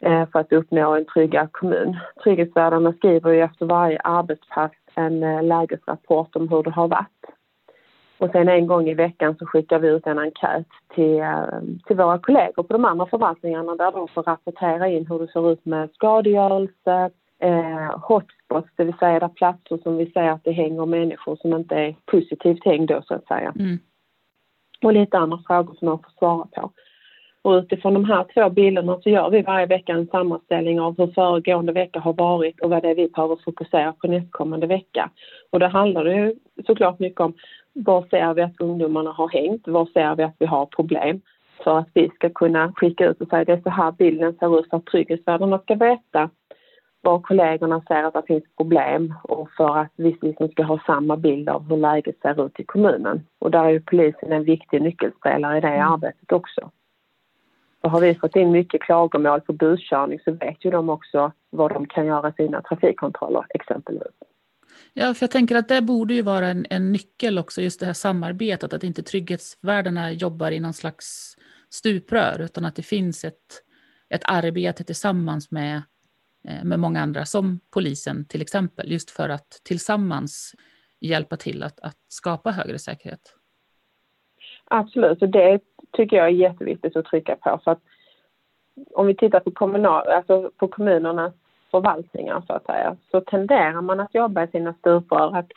eh, 0.00 0.28
för 0.28 0.38
att 0.38 0.52
uppnå 0.52 0.94
en 0.94 1.04
tryggare 1.04 1.48
kommun. 1.52 1.96
Trygghetsvärdarna 2.24 2.92
skriver 2.92 3.32
ju 3.32 3.40
efter 3.42 3.66
varje 3.66 3.98
arbetspass 3.98 4.72
en 4.98 5.22
eh, 5.22 5.42
lägesrapport 5.42 6.36
om 6.36 6.48
hur 6.48 6.62
det 6.62 6.70
har 6.70 6.88
varit. 6.88 7.24
Och 8.18 8.30
sen 8.30 8.48
en 8.48 8.66
gång 8.66 8.88
i 8.88 8.94
veckan 8.94 9.36
så 9.38 9.46
skickar 9.46 9.78
vi 9.78 9.88
ut 9.88 10.06
en 10.06 10.18
enkät 10.18 10.66
till, 10.94 11.18
eh, 11.20 11.60
till 11.86 11.96
våra 11.96 12.18
kollegor 12.18 12.62
på 12.62 12.72
de 12.72 12.84
andra 12.84 13.06
förvaltningarna 13.06 13.74
där 13.74 13.92
de 13.92 14.08
får 14.08 14.22
rapportera 14.22 14.88
in 14.88 15.06
hur 15.06 15.18
det 15.18 15.32
ser 15.32 15.52
ut 15.52 15.64
med 15.64 15.90
skadegörelse, 15.94 17.10
eh, 17.38 17.98
hotspots, 18.08 18.68
det 18.76 18.84
vill 18.84 18.98
säga 18.98 19.20
där 19.20 19.28
platser 19.28 19.78
som 19.82 19.96
vi 19.96 20.10
säger 20.10 20.30
att 20.30 20.44
det 20.44 20.52
hänger 20.52 20.86
människor 20.86 21.36
som 21.36 21.52
inte 21.52 21.74
är 21.74 21.94
positivt 22.06 22.64
hängd 22.64 22.88
då 22.88 23.02
så 23.02 23.14
att 23.14 23.26
säga. 23.26 23.52
Mm. 23.58 23.78
Och 24.82 24.92
lite 24.92 25.18
andra 25.18 25.38
frågor 25.46 25.74
som 25.74 25.88
man 25.88 25.98
får 25.98 26.10
svara 26.18 26.46
på. 26.46 26.70
Och 27.48 27.54
utifrån 27.54 27.94
de 27.94 28.04
här 28.04 28.24
två 28.34 28.50
bilderna 28.50 29.00
så 29.02 29.10
gör 29.10 29.30
vi 29.30 29.42
varje 29.42 29.66
vecka 29.66 29.92
en 29.92 30.06
sammanställning 30.06 30.80
av 30.80 30.98
hur 30.98 31.06
föregående 31.06 31.72
vecka 31.72 32.00
har 32.00 32.12
varit 32.12 32.60
och 32.60 32.70
vad 32.70 32.82
det 32.82 32.90
är 32.90 32.94
vi 32.94 33.08
behöver 33.08 33.36
fokusera 33.44 33.92
på 33.92 34.06
nästkommande 34.06 34.66
vecka. 34.66 35.10
Och 35.50 35.60
det 35.60 35.68
handlar 35.68 36.04
ju 36.04 36.34
såklart 36.66 36.98
mycket 36.98 37.20
om 37.20 37.34
var 37.72 38.04
ser 38.10 38.34
vi 38.34 38.42
att 38.42 38.60
ungdomarna 38.60 39.10
har 39.12 39.28
hängt? 39.28 39.68
Var 39.68 39.86
ser 39.86 40.16
vi 40.16 40.22
att 40.22 40.36
vi 40.38 40.46
har 40.46 40.66
problem? 40.66 41.20
För 41.64 41.78
att 41.78 41.88
vi 41.94 42.08
ska 42.08 42.30
kunna 42.30 42.72
skicka 42.76 43.06
ut 43.06 43.20
och 43.20 43.28
säga 43.28 43.44
det 43.44 43.52
är 43.52 43.60
så 43.60 43.70
här 43.70 43.92
bilden 43.92 44.36
ser 44.38 44.58
ut 44.58 44.70
för 44.70 44.76
att 44.76 44.86
trygghetsvärdarna 44.86 45.58
ska 45.58 45.74
veta 45.74 46.30
var 47.00 47.20
kollegorna 47.20 47.82
ser 47.88 48.04
att 48.04 48.14
det 48.14 48.22
finns 48.26 48.44
problem 48.56 49.14
och 49.22 49.50
för 49.56 49.78
att 49.78 49.92
vi 49.96 50.16
liksom 50.22 50.48
ska 50.48 50.62
ha 50.62 50.78
samma 50.86 51.16
bild 51.16 51.48
av 51.48 51.68
hur 51.68 51.76
läget 51.76 52.20
ser 52.22 52.46
ut 52.46 52.60
i 52.60 52.64
kommunen. 52.64 53.26
Och 53.38 53.50
där 53.50 53.64
är 53.64 53.70
ju 53.70 53.80
polisen 53.80 54.32
en 54.32 54.44
viktig 54.44 54.82
nyckelspelare 54.82 55.58
i 55.58 55.60
det 55.60 55.68
mm. 55.68 55.92
arbetet 55.92 56.32
också. 56.32 56.70
Och 57.80 57.90
har 57.90 58.00
vi 58.00 58.14
fått 58.14 58.36
in 58.36 58.50
mycket 58.50 58.82
klagomål 58.82 59.40
på 59.40 59.52
buskörning 59.52 60.20
så 60.24 60.32
vet 60.32 60.64
ju 60.64 60.70
de 60.70 60.88
också 60.90 61.32
vad 61.50 61.72
de 61.72 61.86
kan 61.86 62.06
göra 62.06 62.32
sina 62.32 62.62
trafikkontroller 62.62 63.46
exempelvis. 63.54 64.02
Ja, 64.92 65.14
för 65.14 65.22
jag 65.22 65.30
tänker 65.30 65.56
att 65.56 65.68
det 65.68 65.82
borde 65.82 66.14
ju 66.14 66.22
vara 66.22 66.48
en, 66.48 66.66
en 66.70 66.92
nyckel 66.92 67.38
också, 67.38 67.60
just 67.60 67.80
det 67.80 67.86
här 67.86 67.92
samarbetet, 67.92 68.72
att 68.72 68.84
inte 68.84 69.02
trygghetsvärdena 69.02 70.12
jobbar 70.12 70.50
i 70.50 70.60
någon 70.60 70.72
slags 70.72 71.36
stuprör, 71.70 72.40
utan 72.40 72.64
att 72.64 72.76
det 72.76 72.82
finns 72.82 73.24
ett, 73.24 73.62
ett 74.08 74.22
arbete 74.24 74.84
tillsammans 74.84 75.50
med, 75.50 75.82
eh, 76.48 76.64
med 76.64 76.80
många 76.80 77.00
andra, 77.00 77.24
som 77.24 77.60
polisen 77.70 78.24
till 78.28 78.42
exempel, 78.42 78.92
just 78.92 79.10
för 79.10 79.28
att 79.28 79.60
tillsammans 79.64 80.54
hjälpa 81.00 81.36
till 81.36 81.62
att, 81.62 81.80
att 81.80 81.96
skapa 82.08 82.50
högre 82.50 82.78
säkerhet. 82.78 83.34
Absolut, 84.64 85.22
och 85.22 85.28
det 85.28 85.60
tycker 85.92 86.16
jag 86.16 86.26
är 86.26 86.30
jätteviktigt 86.30 86.96
att 86.96 87.04
trycka 87.04 87.36
på. 87.36 87.60
För 87.64 87.70
att 87.70 87.80
om 88.94 89.06
vi 89.06 89.14
tittar 89.14 89.40
på, 89.40 89.50
kommunal, 89.50 90.08
alltså 90.08 90.50
på 90.56 90.68
kommunernas 90.68 91.34
förvaltningar 91.70 92.42
så 92.46 92.52
att 92.52 92.66
säga, 92.66 92.96
så 93.10 93.20
tenderar 93.20 93.80
man 93.80 94.00
att 94.00 94.14
jobba 94.14 94.44
i 94.44 94.48
sina 94.48 94.74
stuprör. 94.74 95.36
Att 95.36 95.52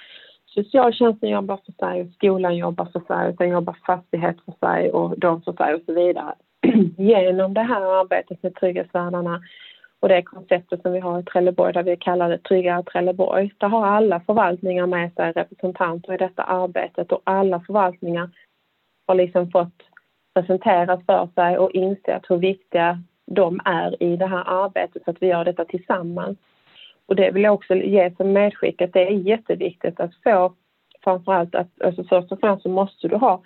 socialtjänsten 0.45 1.29
jobbar 1.29 1.59
för 1.65 1.71
sig, 1.71 2.11
skolan 2.15 2.57
jobbar 2.57 2.85
för 2.85 2.99
sig, 2.99 3.35
sen 3.37 3.49
jobbar 3.49 3.77
fastighet 3.85 4.37
för 4.45 4.67
sig 4.67 4.91
och 4.91 5.19
de 5.19 5.41
för 5.41 5.53
sig 5.53 5.73
och 5.73 5.81
så 5.85 5.93
vidare. 5.93 6.33
Genom 6.97 7.53
det 7.53 7.61
här 7.61 7.81
arbetet 7.81 8.43
med 8.43 8.55
trygghetsvärdarna 8.55 9.41
och 9.99 10.09
det 10.09 10.21
konceptet 10.21 10.81
som 10.81 10.91
vi 10.91 10.99
har 10.99 11.19
i 11.19 11.23
Trelleborg 11.23 11.73
där 11.73 11.83
vi 11.83 11.97
kallar 11.97 12.29
det 12.29 12.37
Tryggare 12.37 12.83
Trelleborg. 12.83 13.53
Där 13.57 13.67
har 13.67 13.85
alla 13.85 14.19
förvaltningar 14.19 14.87
med 14.87 15.13
sig 15.13 15.31
representanter 15.31 16.13
i 16.13 16.17
detta 16.17 16.43
arbetet 16.43 17.11
och 17.11 17.21
alla 17.23 17.59
förvaltningar 17.59 18.29
har 19.07 19.15
liksom 19.15 19.51
fått 19.51 19.90
presenterat 20.33 21.05
för 21.05 21.27
sig 21.35 21.57
och 21.57 21.71
insett 21.71 22.23
hur 22.29 22.37
viktiga 22.37 23.03
de 23.25 23.59
är 23.65 24.03
i 24.03 24.15
det 24.17 24.27
här 24.27 24.43
arbetet 24.65 25.03
så 25.03 25.11
att 25.11 25.21
vi 25.21 25.27
gör 25.27 25.45
detta 25.45 25.65
tillsammans. 25.65 26.37
Och 27.05 27.15
det 27.15 27.31
vill 27.31 27.43
jag 27.43 27.53
också 27.53 27.75
ge 27.75 28.11
som 28.17 28.33
medskick 28.33 28.81
att 28.81 28.93
det 28.93 29.07
är 29.07 29.11
jätteviktigt 29.11 29.99
att 29.99 30.11
få 30.23 30.53
framförallt 31.03 31.55
att 31.55 31.81
alltså 31.83 32.03
först 32.03 32.31
och 32.31 32.39
främst 32.39 32.63
så 32.63 32.69
måste 32.69 33.07
du 33.07 33.15
ha 33.15 33.41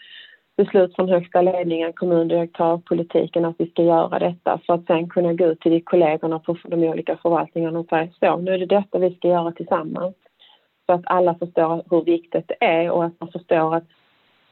beslut 0.57 0.95
från 0.95 1.09
högsta 1.09 1.41
ledningen, 1.41 1.93
kommundirektör, 1.93 2.77
politiken 2.77 3.45
att 3.45 3.55
vi 3.57 3.69
ska 3.69 3.83
göra 3.83 4.19
detta 4.19 4.59
för 4.65 4.73
att 4.73 4.85
sen 4.85 5.09
kunna 5.09 5.33
gå 5.33 5.45
ut 5.45 5.59
till 5.59 5.83
kollegorna 5.83 6.39
på 6.39 6.57
de 6.63 6.83
olika 6.83 7.17
förvaltningarna 7.17 7.79
och 7.79 7.87
säga 7.87 8.09
så, 8.19 8.37
nu 8.37 8.53
är 8.53 8.57
det 8.57 8.65
detta 8.65 8.99
vi 8.99 9.15
ska 9.15 9.27
göra 9.27 9.51
tillsammans. 9.51 10.15
Så 10.85 10.93
att 10.93 11.01
alla 11.05 11.35
förstår 11.35 11.83
hur 11.89 12.03
viktigt 12.05 12.47
det 12.47 12.65
är 12.65 12.91
och 12.91 13.05
att 13.05 13.19
man 13.19 13.31
förstår 13.31 13.75
att 13.75 13.87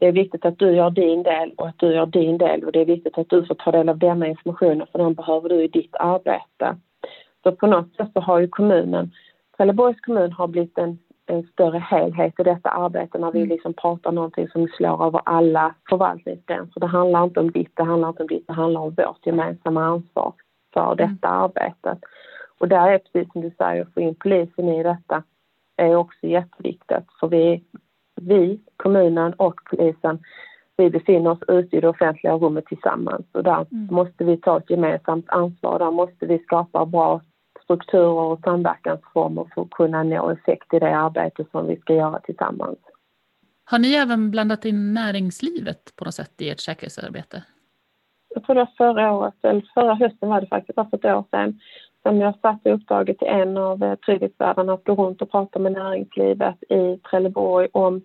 det 0.03 0.07
är 0.07 0.11
viktigt 0.11 0.45
att 0.45 0.59
du 0.59 0.75
gör 0.75 0.89
din 0.89 1.23
del 1.23 1.51
och 1.57 1.67
att 1.67 1.79
du 1.79 1.93
gör 1.93 2.05
din 2.05 2.37
del 2.37 2.63
och 2.63 2.71
det 2.71 2.81
är 2.81 2.85
viktigt 2.85 3.17
att 3.17 3.29
du 3.29 3.45
får 3.45 3.55
ta 3.55 3.71
del 3.71 3.89
av 3.89 3.97
denna 3.97 4.27
informationen 4.27 4.87
för 4.91 4.99
den 4.99 5.13
behöver 5.13 5.49
du 5.49 5.63
i 5.63 5.67
ditt 5.67 5.95
arbete. 5.95 6.77
Så 7.43 7.51
på 7.51 7.67
något 7.67 7.95
sätt 7.95 8.09
så 8.13 8.19
har 8.19 8.39
ju 8.39 8.47
kommunen, 8.47 9.11
Trelleborgs 9.57 10.01
kommun 10.01 10.31
har 10.31 10.47
blivit 10.47 10.77
en, 10.77 10.99
en 11.25 11.43
större 11.43 11.77
helhet 11.79 12.39
i 12.39 12.43
detta 12.43 12.69
arbete 12.69 13.17
när 13.17 13.31
vi 13.31 13.39
mm. 13.39 13.49
liksom 13.49 13.73
pratar 13.73 14.11
någonting 14.11 14.47
som 14.47 14.67
slår 14.67 15.05
över 15.05 15.21
alla 15.25 15.75
förvaltningsgränser. 15.89 16.79
Det 16.79 16.87
handlar 16.87 17.23
inte 17.23 17.39
om 17.39 17.51
ditt, 17.51 17.71
det 17.75 17.83
handlar 17.83 18.09
inte 18.09 18.23
om 18.23 18.27
ditt, 18.27 18.47
det 18.47 18.53
handlar 18.53 18.81
om 18.81 18.93
vårt 18.97 19.25
gemensamma 19.25 19.83
ansvar 19.85 20.33
för 20.73 20.91
mm. 20.91 20.97
detta 20.97 21.27
mm. 21.27 21.41
arbetet. 21.43 21.99
Och 22.59 22.67
där 22.67 22.87
är 22.87 22.97
precis 22.97 23.31
som 23.31 23.41
du 23.41 23.51
säger, 23.57 23.81
att 23.81 23.93
få 23.93 24.01
in 24.01 24.15
polisen 24.15 24.69
i 24.69 24.83
detta 24.83 25.23
är 25.77 25.95
också 25.95 26.27
jätteviktigt 26.27 27.07
för 27.19 27.27
vi 27.27 27.63
vi, 28.27 28.59
kommunen 28.77 29.33
och 29.33 29.55
polisen, 29.69 30.19
vi 30.77 30.89
befinner 30.89 31.31
oss 31.31 31.39
ute 31.47 31.77
i 31.77 31.81
det 31.81 31.89
offentliga 31.89 32.33
rummet 32.33 32.65
tillsammans 32.65 33.25
och 33.31 33.43
där 33.43 33.65
mm. 33.71 33.87
måste 33.91 34.23
vi 34.23 34.37
ta 34.37 34.57
ett 34.57 34.69
gemensamt 34.69 35.29
ansvar. 35.29 35.79
Där 35.79 35.91
måste 35.91 36.25
vi 36.25 36.39
skapa 36.39 36.85
bra 36.85 37.21
strukturer 37.63 38.31
och 38.31 38.39
samverkansformer 38.43 39.47
för 39.55 39.61
att 39.61 39.69
kunna 39.69 40.03
nå 40.03 40.29
effekt 40.29 40.73
i 40.73 40.79
det 40.79 40.97
arbete 40.97 41.45
som 41.51 41.67
vi 41.67 41.75
ska 41.75 41.93
göra 41.93 42.19
tillsammans. 42.19 42.77
Har 43.65 43.79
ni 43.79 43.93
även 43.93 44.31
blandat 44.31 44.65
in 44.65 44.93
näringslivet 44.93 45.95
på 45.95 46.05
något 46.05 46.13
sätt 46.13 46.41
i 46.41 46.49
ert 46.49 46.59
säkerhetsarbete? 46.59 47.43
Jag 48.35 48.43
tror 48.43 48.55
det 48.55 48.61
var 48.61 48.73
förra 48.77 49.13
året, 49.13 49.33
eller 49.41 49.71
förra 49.73 49.95
hösten 49.95 50.29
var 50.29 50.41
det 50.41 50.47
faktiskt, 50.47 50.75
för 50.75 50.97
ett 50.97 51.05
år 51.05 51.25
sedan, 51.31 51.59
som 52.03 52.21
jag 52.21 52.39
satte 52.41 52.71
uppdraget 52.71 53.19
till 53.19 53.27
en 53.27 53.57
av 53.57 53.83
eh, 53.83 53.95
trygghetsvärdarna 53.95 54.73
att 54.73 54.83
gå 54.83 54.95
runt 54.95 55.21
och 55.21 55.31
prata 55.31 55.59
med 55.59 55.71
näringslivet 55.71 56.63
i 56.63 56.97
Trelleborg 56.97 57.67
om 57.71 58.01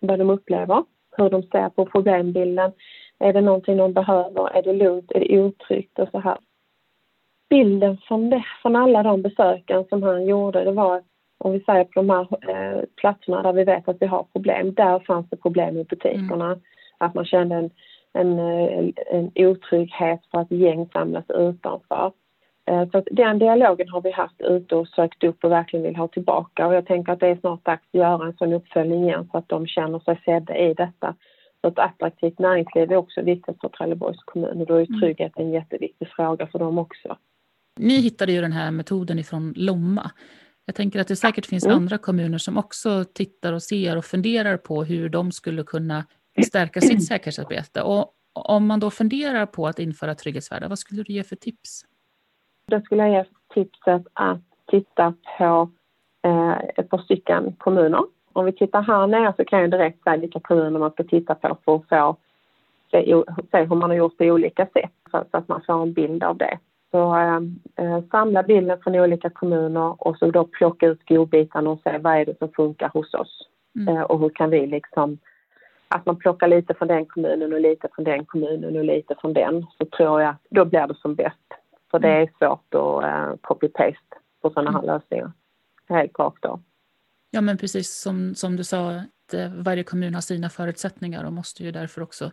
vad 0.00 0.18
de 0.18 0.30
upplever, 0.30 0.84
hur 1.16 1.30
de 1.30 1.42
ser 1.42 1.68
på 1.68 1.86
problembilden. 1.86 2.72
Är 3.18 3.32
det 3.32 3.40
någonting 3.40 3.76
de 3.76 3.92
behöver? 3.92 4.56
Är 4.56 4.62
det 4.62 4.72
lugnt? 4.72 5.12
Är 5.12 5.20
det 5.20 5.38
otryggt? 5.38 5.98
Och 5.98 6.08
så 6.08 6.18
här. 6.18 6.38
Bilden 7.50 7.98
från, 7.98 8.30
det, 8.30 8.44
från 8.62 8.76
alla 8.76 9.02
de 9.02 9.22
besöken 9.22 9.84
som 9.88 10.02
han 10.02 10.26
gjorde, 10.26 10.64
det 10.64 10.72
var 10.72 10.96
att 10.96 11.04
om 11.38 11.52
vi 11.52 11.60
säger 11.60 11.84
på 11.84 12.02
de 12.02 12.10
här 12.10 12.26
eh, 12.50 12.82
platserna 12.96 13.42
där 13.42 13.52
vi 13.52 13.64
vet 13.64 13.88
att 13.88 13.96
vi 14.00 14.06
har 14.06 14.26
problem, 14.32 14.74
där 14.74 14.98
fanns 14.98 15.30
det 15.30 15.36
problem 15.36 15.78
i 15.78 15.84
butikerna. 15.84 16.46
Mm. 16.46 16.60
Att 16.98 17.14
man 17.14 17.24
kände 17.24 17.54
en, 17.54 17.70
en, 18.12 18.38
en, 18.38 18.92
en 19.10 19.30
otrygghet 19.34 20.20
för 20.30 20.38
att 20.38 20.50
gäng 20.50 20.88
samlas 20.92 21.24
utanför. 21.28 22.12
Eh, 22.72 22.90
så 22.90 23.02
den 23.10 23.38
dialogen 23.38 23.88
har 23.88 24.00
vi 24.00 24.10
haft 24.10 24.40
ute 24.40 24.74
och 24.74 24.88
sökt 24.88 25.24
upp 25.24 25.44
och 25.44 25.50
verkligen 25.50 25.86
vill 25.86 25.96
ha 25.96 26.08
tillbaka 26.08 26.66
och 26.66 26.74
jag 26.74 26.86
tänker 26.86 27.12
att 27.12 27.20
det 27.20 27.28
är 27.28 27.36
snart 27.36 27.64
dags 27.64 27.82
att 27.92 28.00
göra 28.00 28.26
en 28.26 28.36
sån 28.36 28.52
uppföljning 28.52 29.04
igen 29.04 29.28
så 29.32 29.38
att 29.38 29.48
de 29.48 29.66
känner 29.66 29.98
sig 29.98 30.22
sedda 30.24 30.56
i 30.56 30.74
detta. 30.74 31.14
Så 31.60 31.68
ett 31.68 31.78
attraktivt 31.78 32.38
näringsliv 32.38 32.92
är 32.92 32.96
också 32.96 33.22
viktigt 33.22 33.60
för 33.60 33.68
Trelleborgs 33.68 34.22
kommun 34.24 34.60
och 34.60 34.66
då 34.66 34.74
är 34.74 34.86
mm. 34.88 35.00
trygghet 35.00 35.32
en 35.36 35.52
jätteviktig 35.52 36.08
fråga 36.08 36.46
för 36.46 36.58
dem 36.58 36.78
också. 36.78 37.16
Ni 37.80 38.00
hittade 38.00 38.32
ju 38.32 38.40
den 38.40 38.52
här 38.52 38.70
metoden 38.70 39.18
ifrån 39.18 39.52
Lomma. 39.56 40.10
Jag 40.66 40.74
tänker 40.74 41.00
att 41.00 41.08
det 41.08 41.16
säkert 41.16 41.46
finns 41.46 41.64
mm. 41.64 41.76
andra 41.76 41.98
kommuner 41.98 42.38
som 42.38 42.58
också 42.58 43.04
tittar 43.04 43.52
och 43.52 43.62
ser 43.62 43.96
och 43.96 44.04
funderar 44.04 44.56
på 44.56 44.84
hur 44.84 45.08
de 45.08 45.32
skulle 45.32 45.62
kunna 45.62 46.04
stärka 46.46 46.80
sitt 46.80 47.06
säkerhetsarbete. 47.06 47.82
Och 47.82 48.14
om 48.32 48.66
man 48.66 48.80
då 48.80 48.90
funderar 48.90 49.46
på 49.46 49.66
att 49.66 49.78
införa 49.78 50.14
trygghetsvärdar, 50.14 50.68
vad 50.68 50.78
skulle 50.78 51.02
du 51.02 51.12
ge 51.12 51.22
för 51.22 51.36
tips? 51.36 51.84
Då 52.66 52.80
skulle 52.80 53.08
jag 53.08 53.10
ge 53.10 53.24
tipset 53.54 54.02
att 54.12 54.40
titta 54.66 55.14
på 55.38 55.70
eh, 56.22 56.58
ett 56.76 56.88
par 56.88 56.98
stycken 56.98 57.52
kommuner. 57.58 58.04
Om 58.32 58.44
vi 58.44 58.52
tittar 58.52 58.82
här 58.82 59.06
nere 59.06 59.34
så 59.36 59.44
kan 59.44 59.60
jag 59.60 59.70
direkt 59.70 60.02
säga 60.02 60.16
vilka 60.16 60.40
kommuner 60.40 60.78
man 60.78 60.90
ska 60.90 61.04
titta 61.04 61.34
på 61.34 61.40
för 61.40 61.48
att 61.48 61.64
få 61.64 61.84
se, 62.90 63.22
se 63.50 63.64
hur 63.64 63.76
man 63.76 63.90
har 63.90 63.96
gjort 63.96 64.18
på 64.18 64.24
olika 64.24 64.66
sätt 64.66 64.92
så, 65.10 65.24
så 65.30 65.36
att 65.36 65.48
man 65.48 65.62
får 65.66 65.82
en 65.82 65.92
bild 65.92 66.24
av 66.24 66.36
det. 66.36 66.58
Så 66.90 67.16
eh, 67.16 67.40
eh, 67.76 68.00
samla 68.10 68.42
bilden 68.42 68.78
från 68.82 68.94
olika 68.94 69.30
kommuner 69.30 70.06
och 70.06 70.16
så 70.16 70.30
då 70.30 70.44
plocka 70.44 70.86
ut 70.86 71.08
godbitarna 71.08 71.70
och 71.70 71.80
se 71.84 71.98
vad 71.98 72.16
är 72.16 72.24
det 72.24 72.38
som 72.38 72.48
funkar 72.48 72.88
hos 72.88 73.14
oss 73.14 73.48
mm. 73.76 73.96
eh, 73.96 74.02
och 74.02 74.18
hur 74.20 74.28
kan 74.28 74.50
vi 74.50 74.66
liksom 74.66 75.18
att 75.88 76.06
man 76.06 76.16
plockar 76.16 76.48
lite 76.48 76.74
från 76.74 76.88
den 76.88 77.06
kommunen 77.06 77.52
och 77.52 77.60
lite 77.60 77.88
från 77.94 78.04
den 78.04 78.24
kommunen 78.24 78.76
och 78.76 78.84
lite 78.84 79.14
från 79.20 79.32
den 79.32 79.66
så 79.78 79.84
tror 79.84 80.22
jag 80.22 80.34
då 80.50 80.64
blir 80.64 80.86
det 80.86 80.94
som 80.94 81.14
bäst. 81.14 81.61
För 81.92 81.98
det 81.98 82.08
mm. 82.08 82.22
är 82.22 82.32
svårt 82.38 82.74
att 82.74 83.04
uh, 83.04 83.36
copy-paste 83.40 84.16
på 84.42 84.50
sådana 84.50 84.70
här 84.70 84.82
mm. 84.82 84.94
lösningar. 84.94 85.32
Helt 85.88 86.18
rakt 86.18 86.44
av. 86.44 86.62
Ja 87.30 87.40
men 87.40 87.56
precis 87.56 88.00
som, 88.00 88.34
som 88.34 88.56
du 88.56 88.64
sa, 88.64 88.90
att 88.90 89.34
eh, 89.34 89.52
varje 89.64 89.84
kommun 89.84 90.14
har 90.14 90.20
sina 90.20 90.48
förutsättningar 90.48 91.24
och 91.24 91.32
måste 91.32 91.62
ju 91.62 91.70
därför 91.70 92.02
också 92.02 92.30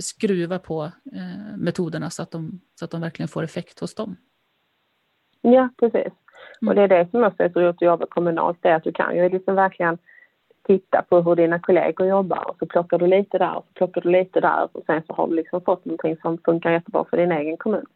skruva 0.00 0.58
på 0.58 0.82
eh, 1.12 1.56
metoderna 1.56 2.10
så 2.10 2.22
att, 2.22 2.30
de, 2.30 2.60
så 2.74 2.84
att 2.84 2.90
de 2.90 3.00
verkligen 3.00 3.28
får 3.28 3.42
effekt 3.42 3.80
hos 3.80 3.94
dem. 3.94 4.16
Ja, 5.40 5.68
precis. 5.78 6.12
Mm. 6.62 6.68
Och 6.68 6.74
det 6.74 6.82
är 6.82 6.88
det 6.88 7.10
som 7.10 7.24
också 7.24 7.42
är 7.42 7.48
så 7.48 7.60
roligt 7.60 7.76
att 7.76 7.82
jobba 7.82 8.06
kommunalt, 8.06 8.58
det 8.60 8.68
är 8.68 8.74
att 8.74 8.84
du 8.84 8.92
kan 8.92 9.16
ju 9.16 9.28
liksom 9.28 9.54
verkligen 9.54 9.98
titta 10.66 11.02
på 11.02 11.20
hur 11.20 11.36
dina 11.36 11.58
kollegor 11.58 12.06
jobbar 12.06 12.50
och 12.50 12.56
så 12.58 12.66
plockar 12.66 12.98
du 12.98 13.06
lite 13.06 13.38
där 13.38 13.56
och 13.56 13.64
så 13.66 13.72
plockar 13.74 14.00
du 14.00 14.10
lite 14.10 14.40
där 14.40 14.68
och 14.72 14.82
sen 14.86 15.02
så 15.06 15.12
har 15.14 15.28
du 15.28 15.34
liksom 15.34 15.60
fått 15.60 15.84
någonting 15.84 16.16
som 16.16 16.38
funkar 16.38 16.70
jättebra 16.70 17.04
för 17.10 17.16
din 17.16 17.32
egen 17.32 17.56
kommun. 17.56 17.86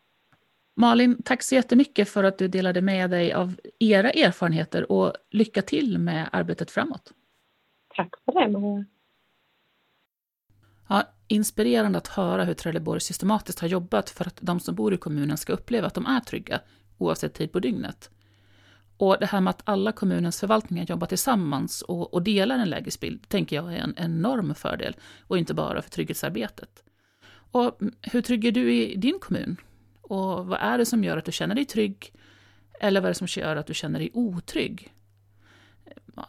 Malin, 0.78 1.23
tack 1.23 1.42
så 1.42 1.54
jättemycket 1.54 2.09
för 2.09 2.25
att 2.25 2.38
du 2.38 2.49
delade 2.49 2.80
med 2.80 3.11
dig 3.11 3.33
av 3.33 3.54
era 3.78 4.11
erfarenheter 4.11 4.92
och 4.92 5.12
lycka 5.30 5.62
till 5.62 5.99
med 5.99 6.28
arbetet 6.33 6.71
framåt. 6.71 7.12
Tack 7.97 8.14
för 8.25 8.33
det, 8.33 8.49
Maria. 8.49 8.85
Ja, 10.88 11.02
inspirerande 11.28 11.99
att 11.99 12.09
höra 12.09 12.45
hur 12.45 12.54
Trelleborg 12.54 13.00
systematiskt 13.00 13.61
har 13.61 13.68
jobbat 13.68 14.11
för 14.11 14.26
att 14.26 14.38
de 14.40 14.61
som 14.61 14.75
bor 14.75 14.95
i 14.95 14.97
kommunen 14.97 15.37
ska 15.37 15.52
uppleva 15.52 15.87
att 15.87 15.95
de 15.95 16.06
är 16.06 16.21
trygga, 16.21 16.61
oavsett 16.99 17.35
tid 17.35 17.52
på 17.52 17.61
dygnet. 17.61 18.11
Och 18.97 19.16
det 19.21 19.26
här 19.26 19.40
med 19.40 19.50
att 19.50 19.62
alla 19.64 19.92
kommunens 19.92 20.40
förvaltningar 20.40 20.87
jobbar 20.88 21.06
tillsammans 21.06 21.83
och, 21.83 22.14
och 22.14 22.23
delar 22.23 22.59
en 22.59 22.71
lägesbild, 22.71 23.28
tänker 23.28 23.56
jag 23.56 23.75
är 23.75 23.78
en 23.78 23.95
enorm 23.97 24.54
fördel, 24.54 24.97
och 25.21 25.38
inte 25.38 25.54
bara 25.54 25.83
för 25.83 25.90
trygghetsarbetet. 25.90 26.85
Och 27.50 27.80
hur 28.02 28.23
trygg 28.23 28.45
är 28.45 28.52
du 28.52 28.75
i 28.75 28.97
din 28.97 29.18
kommun? 29.18 29.56
Och 30.09 30.47
vad 30.47 30.59
är 30.61 30.79
det 30.79 30.87
som 30.87 31.05
gör 31.05 31.17
att 31.17 31.25
du 31.25 31.33
känner 31.33 31.55
dig 31.55 31.65
trygg? 31.65 32.13
Eller 32.81 33.01
vad 33.01 33.09
är 33.09 33.15
det 33.21 33.27
som 33.27 33.43
gör 33.43 33.57
att 33.57 33.67
du 33.67 33.75
känner 33.75 33.99
dig 33.99 34.11
otrygg? 34.15 34.95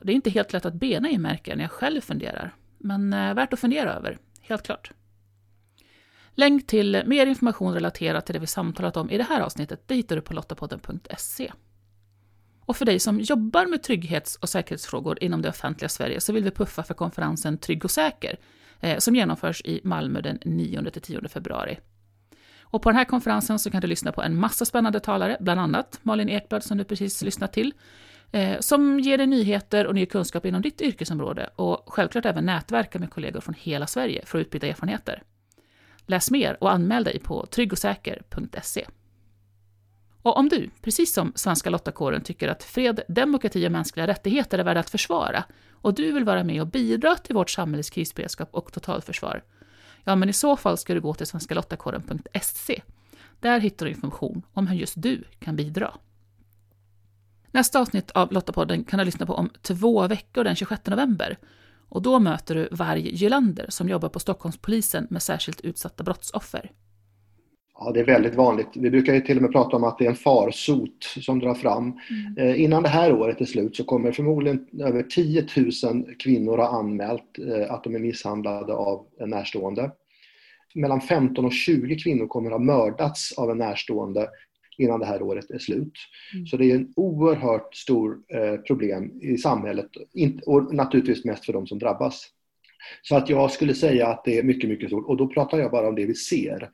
Det 0.01 0.11
är 0.11 0.15
inte 0.15 0.29
helt 0.29 0.53
lätt 0.53 0.65
att 0.65 0.73
bena 0.73 1.09
i, 1.09 1.17
märker 1.17 1.55
när 1.55 1.63
jag 1.63 1.71
själv 1.71 2.01
funderar. 2.01 2.55
Men 2.77 3.13
eh, 3.13 3.33
värt 3.33 3.53
att 3.53 3.59
fundera 3.59 3.93
över, 3.93 4.17
helt 4.41 4.63
klart. 4.63 4.91
Länk 6.33 6.67
till 6.67 7.03
mer 7.05 7.25
information 7.25 7.73
relaterat 7.73 8.25
till 8.25 8.33
det 8.33 8.39
vi 8.39 8.47
samtalat 8.47 8.97
om 8.97 9.09
i 9.09 9.17
det 9.17 9.23
här 9.23 9.41
avsnittet 9.41 9.83
det 9.85 9.95
hittar 9.95 10.15
du 10.15 10.21
på 10.21 10.33
lottapodden.se. 10.33 11.51
Och 12.59 12.77
för 12.77 12.85
dig 12.85 12.99
som 12.99 13.19
jobbar 13.19 13.65
med 13.65 13.83
trygghets 13.83 14.35
och 14.35 14.49
säkerhetsfrågor 14.49 15.23
inom 15.23 15.41
det 15.41 15.49
offentliga 15.49 15.89
Sverige 15.89 16.21
så 16.21 16.33
vill 16.33 16.43
vi 16.43 16.51
puffa 16.51 16.83
för 16.83 16.93
konferensen 16.93 17.57
Trygg 17.57 17.85
och 17.85 17.91
säker 17.91 18.39
eh, 18.79 18.97
som 18.97 19.15
genomförs 19.15 19.61
i 19.65 19.81
Malmö 19.83 20.21
den 20.21 20.39
9-10 20.39 21.27
februari. 21.27 21.79
Och 22.69 22.81
på 22.81 22.89
den 22.89 22.97
här 22.97 23.05
konferensen 23.05 23.59
så 23.59 23.71
kan 23.71 23.81
du 23.81 23.87
lyssna 23.87 24.11
på 24.11 24.21
en 24.21 24.39
massa 24.39 24.65
spännande 24.65 24.99
talare, 24.99 25.37
bland 25.39 25.59
annat 25.59 25.99
Malin 26.03 26.29
Ekblad 26.29 26.63
som 26.63 26.77
du 26.77 26.83
precis 26.83 27.21
lyssnat 27.21 27.53
till, 27.53 27.73
eh, 28.31 28.59
som 28.59 28.99
ger 28.99 29.17
dig 29.17 29.27
nyheter 29.27 29.87
och 29.87 29.95
ny 29.95 30.05
kunskap 30.05 30.45
inom 30.45 30.61
ditt 30.61 30.81
yrkesområde 30.81 31.49
och 31.55 31.83
självklart 31.87 32.25
även 32.25 32.45
nätverka 32.45 32.99
med 32.99 33.09
kollegor 33.09 33.39
från 33.39 33.55
hela 33.57 33.87
Sverige 33.87 34.25
för 34.25 34.37
att 34.37 34.41
utbyta 34.41 34.67
erfarenheter. 34.67 35.23
Läs 36.05 36.31
mer 36.31 36.57
och 36.63 36.71
anmäl 36.71 37.03
dig 37.03 37.19
på 37.19 37.45
tryggosäker.se. 37.45 38.85
Och 40.21 40.37
om 40.37 40.49
du, 40.49 40.69
precis 40.81 41.13
som 41.13 41.31
Svenska 41.35 41.69
Lottakåren, 41.69 42.23
tycker 42.23 42.47
att 42.47 42.63
fred, 42.63 43.01
demokrati 43.07 43.67
och 43.67 43.71
mänskliga 43.71 44.07
rättigheter 44.07 44.59
är 44.59 44.63
värda 44.63 44.79
att 44.79 44.89
försvara 44.89 45.43
och 45.71 45.93
du 45.93 46.11
vill 46.11 46.23
vara 46.23 46.43
med 46.43 46.61
och 46.61 46.67
bidra 46.67 47.15
till 47.15 47.35
vårt 47.35 47.49
samhälles 47.49 47.89
krisberedskap 47.89 48.49
och 48.51 48.73
totalförsvar, 48.73 49.43
ja 50.07 50.15
men 50.15 50.29
i 50.29 50.33
så 50.33 50.57
fall 50.57 50.77
ska 50.77 50.93
du 50.93 51.01
gå 51.01 51.13
till 51.13 51.27
svenskalottakåren.se. 51.27 52.81
Där 53.39 53.59
hittar 53.59 53.85
du 53.85 53.91
information 53.91 54.41
om 54.53 54.67
hur 54.67 54.77
just 54.77 54.93
du 54.97 55.23
kan 55.39 55.55
bidra. 55.55 55.93
Nästa 57.51 57.79
avsnitt 57.79 58.11
av 58.11 58.31
Lottapodden 58.31 58.83
kan 58.83 58.99
du 58.99 59.05
lyssna 59.05 59.25
på 59.25 59.33
om 59.33 59.49
två 59.61 60.07
veckor 60.07 60.43
den 60.43 60.55
26 60.55 60.85
november. 60.85 61.37
Och 61.89 62.01
då 62.01 62.19
möter 62.19 62.55
du 62.55 62.67
Varg 62.71 63.15
Gylander 63.15 63.65
som 63.69 63.89
jobbar 63.89 64.09
på 64.09 64.19
Stockholmspolisen 64.19 65.07
med 65.09 65.23
särskilt 65.23 65.61
utsatta 65.61 66.03
brottsoffer. 66.03 66.71
Ja, 67.79 67.91
det 67.91 67.99
är 67.99 68.05
väldigt 68.05 68.35
vanligt. 68.35 68.67
Vi 68.73 68.89
brukar 68.89 69.13
ju 69.13 69.21
till 69.21 69.37
och 69.37 69.41
med 69.41 69.51
prata 69.51 69.75
om 69.75 69.83
att 69.83 69.97
det 69.97 70.05
är 70.05 70.09
en 70.09 70.15
farsot 70.15 71.03
som 71.03 71.39
drar 71.39 71.53
fram. 71.53 71.99
Mm. 72.09 72.37
Eh, 72.37 72.61
innan 72.61 72.83
det 72.83 72.89
här 72.89 73.13
året 73.13 73.41
är 73.41 73.45
slut 73.45 73.75
så 73.75 73.83
kommer 73.83 74.11
förmodligen 74.11 74.67
över 74.79 75.03
10 75.03 75.47
000 75.83 76.15
kvinnor 76.19 76.57
ha 76.57 76.79
anmält 76.79 77.39
eh, 77.39 77.73
att 77.73 77.83
de 77.83 77.95
är 77.95 77.99
misshandlade 77.99 78.73
av 78.73 79.05
en 79.19 79.29
närstående. 79.29 79.91
Mellan 80.75 81.01
15 81.01 81.45
och 81.45 81.51
20 81.51 81.95
kvinnor 81.95 82.27
kommer 82.27 82.51
ha 82.51 82.59
mördats 82.59 83.31
av 83.37 83.51
en 83.51 83.57
närstående 83.57 84.29
innan 84.77 84.99
det 84.99 85.05
här 85.05 85.21
året 85.21 85.51
är 85.51 85.59
slut. 85.59 85.93
Mm. 86.33 86.45
Så 86.45 86.57
det 86.57 86.71
är 86.71 86.75
en 86.75 86.93
oerhört 86.95 87.75
stor 87.75 88.17
eh, 88.27 88.55
problem 88.57 89.21
i 89.21 89.37
samhället 89.37 89.89
och 90.45 90.73
naturligtvis 90.73 91.25
mest 91.25 91.45
för 91.45 91.53
de 91.53 91.67
som 91.67 91.79
drabbas. 91.79 92.27
Så 93.01 93.15
att 93.15 93.29
jag 93.29 93.51
skulle 93.51 93.73
säga 93.73 94.07
att 94.07 94.23
det 94.25 94.37
är 94.37 94.43
mycket, 94.43 94.69
mycket 94.69 94.89
stort 94.89 95.07
och 95.07 95.17
då 95.17 95.27
pratar 95.27 95.57
jag 95.57 95.71
bara 95.71 95.87
om 95.87 95.95
det 95.95 96.05
vi 96.05 96.15
ser. 96.15 96.69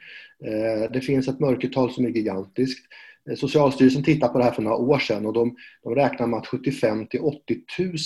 Eh, 0.45 0.91
det 0.91 1.02
finns 1.02 1.28
ett 1.28 1.39
mörkertal 1.39 1.93
som 1.93 2.06
är 2.06 2.10
gigantiskt. 2.10 2.86
Eh, 3.30 3.36
Socialstyrelsen 3.36 4.04
tittade 4.04 4.34
på 4.34 4.38
det 4.38 4.43
här 4.43 4.52
för 4.52 4.62
några 4.62 4.78
år 4.78 4.99
sedan 4.99 5.26
och 5.26 5.34
de, 5.34 5.56
de 5.84 5.95
räknar 5.95 6.28
med 6.28 6.39
att 6.39 6.47
75 6.47 7.08
till 7.08 7.19
80 7.19 7.58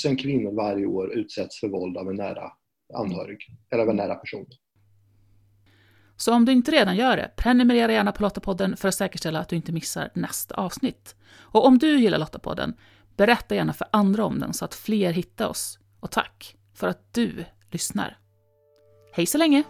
000 0.07 0.17
kvinnor 0.17 0.55
varje 0.55 0.85
år 0.85 1.13
utsätts 1.13 1.59
för 1.59 1.67
våld 1.67 1.97
av 1.97 2.09
en 2.09 2.15
nära 2.15 2.51
anhörig 2.93 3.37
eller 3.71 3.83
av 3.83 3.89
en 3.89 3.95
nära 3.95 4.15
person. 4.15 4.45
Så 6.17 6.33
om 6.33 6.45
du 6.45 6.51
inte 6.51 6.71
redan 6.71 6.95
gör 6.95 7.17
det, 7.17 7.31
prenumerera 7.37 7.91
gärna 7.91 8.11
på 8.11 8.23
Lottapodden 8.23 8.77
för 8.77 8.87
att 8.87 8.95
säkerställa 8.95 9.39
att 9.39 9.49
du 9.49 9.55
inte 9.55 9.71
missar 9.71 10.09
nästa 10.13 10.55
avsnitt. 10.55 11.15
Och 11.35 11.65
om 11.65 11.77
du 11.77 11.99
gillar 11.99 12.17
Lottapodden, 12.17 12.73
berätta 13.17 13.55
gärna 13.55 13.73
för 13.73 13.87
andra 13.91 14.25
om 14.25 14.39
den 14.39 14.53
så 14.53 14.65
att 14.65 14.75
fler 14.75 15.11
hittar 15.11 15.47
oss. 15.47 15.79
Och 15.99 16.11
tack 16.11 16.55
för 16.73 16.87
att 16.87 17.13
du 17.13 17.45
lyssnar. 17.71 18.17
Hej 19.13 19.25
så 19.25 19.37
länge! 19.37 19.63